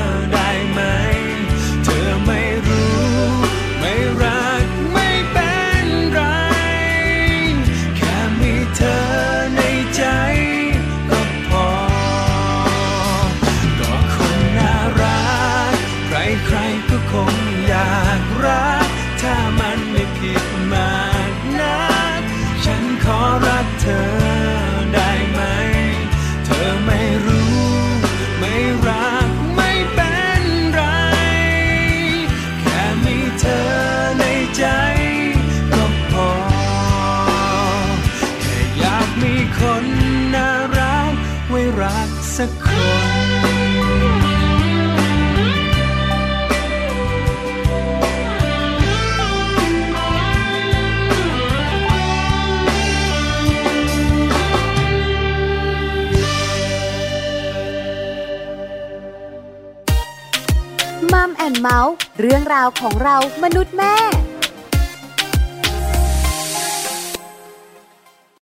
[42.42, 44.32] สักคน
[61.14, 63.96] มัมแอนเมาส์เรื่องราวของเรามนุษย์แม่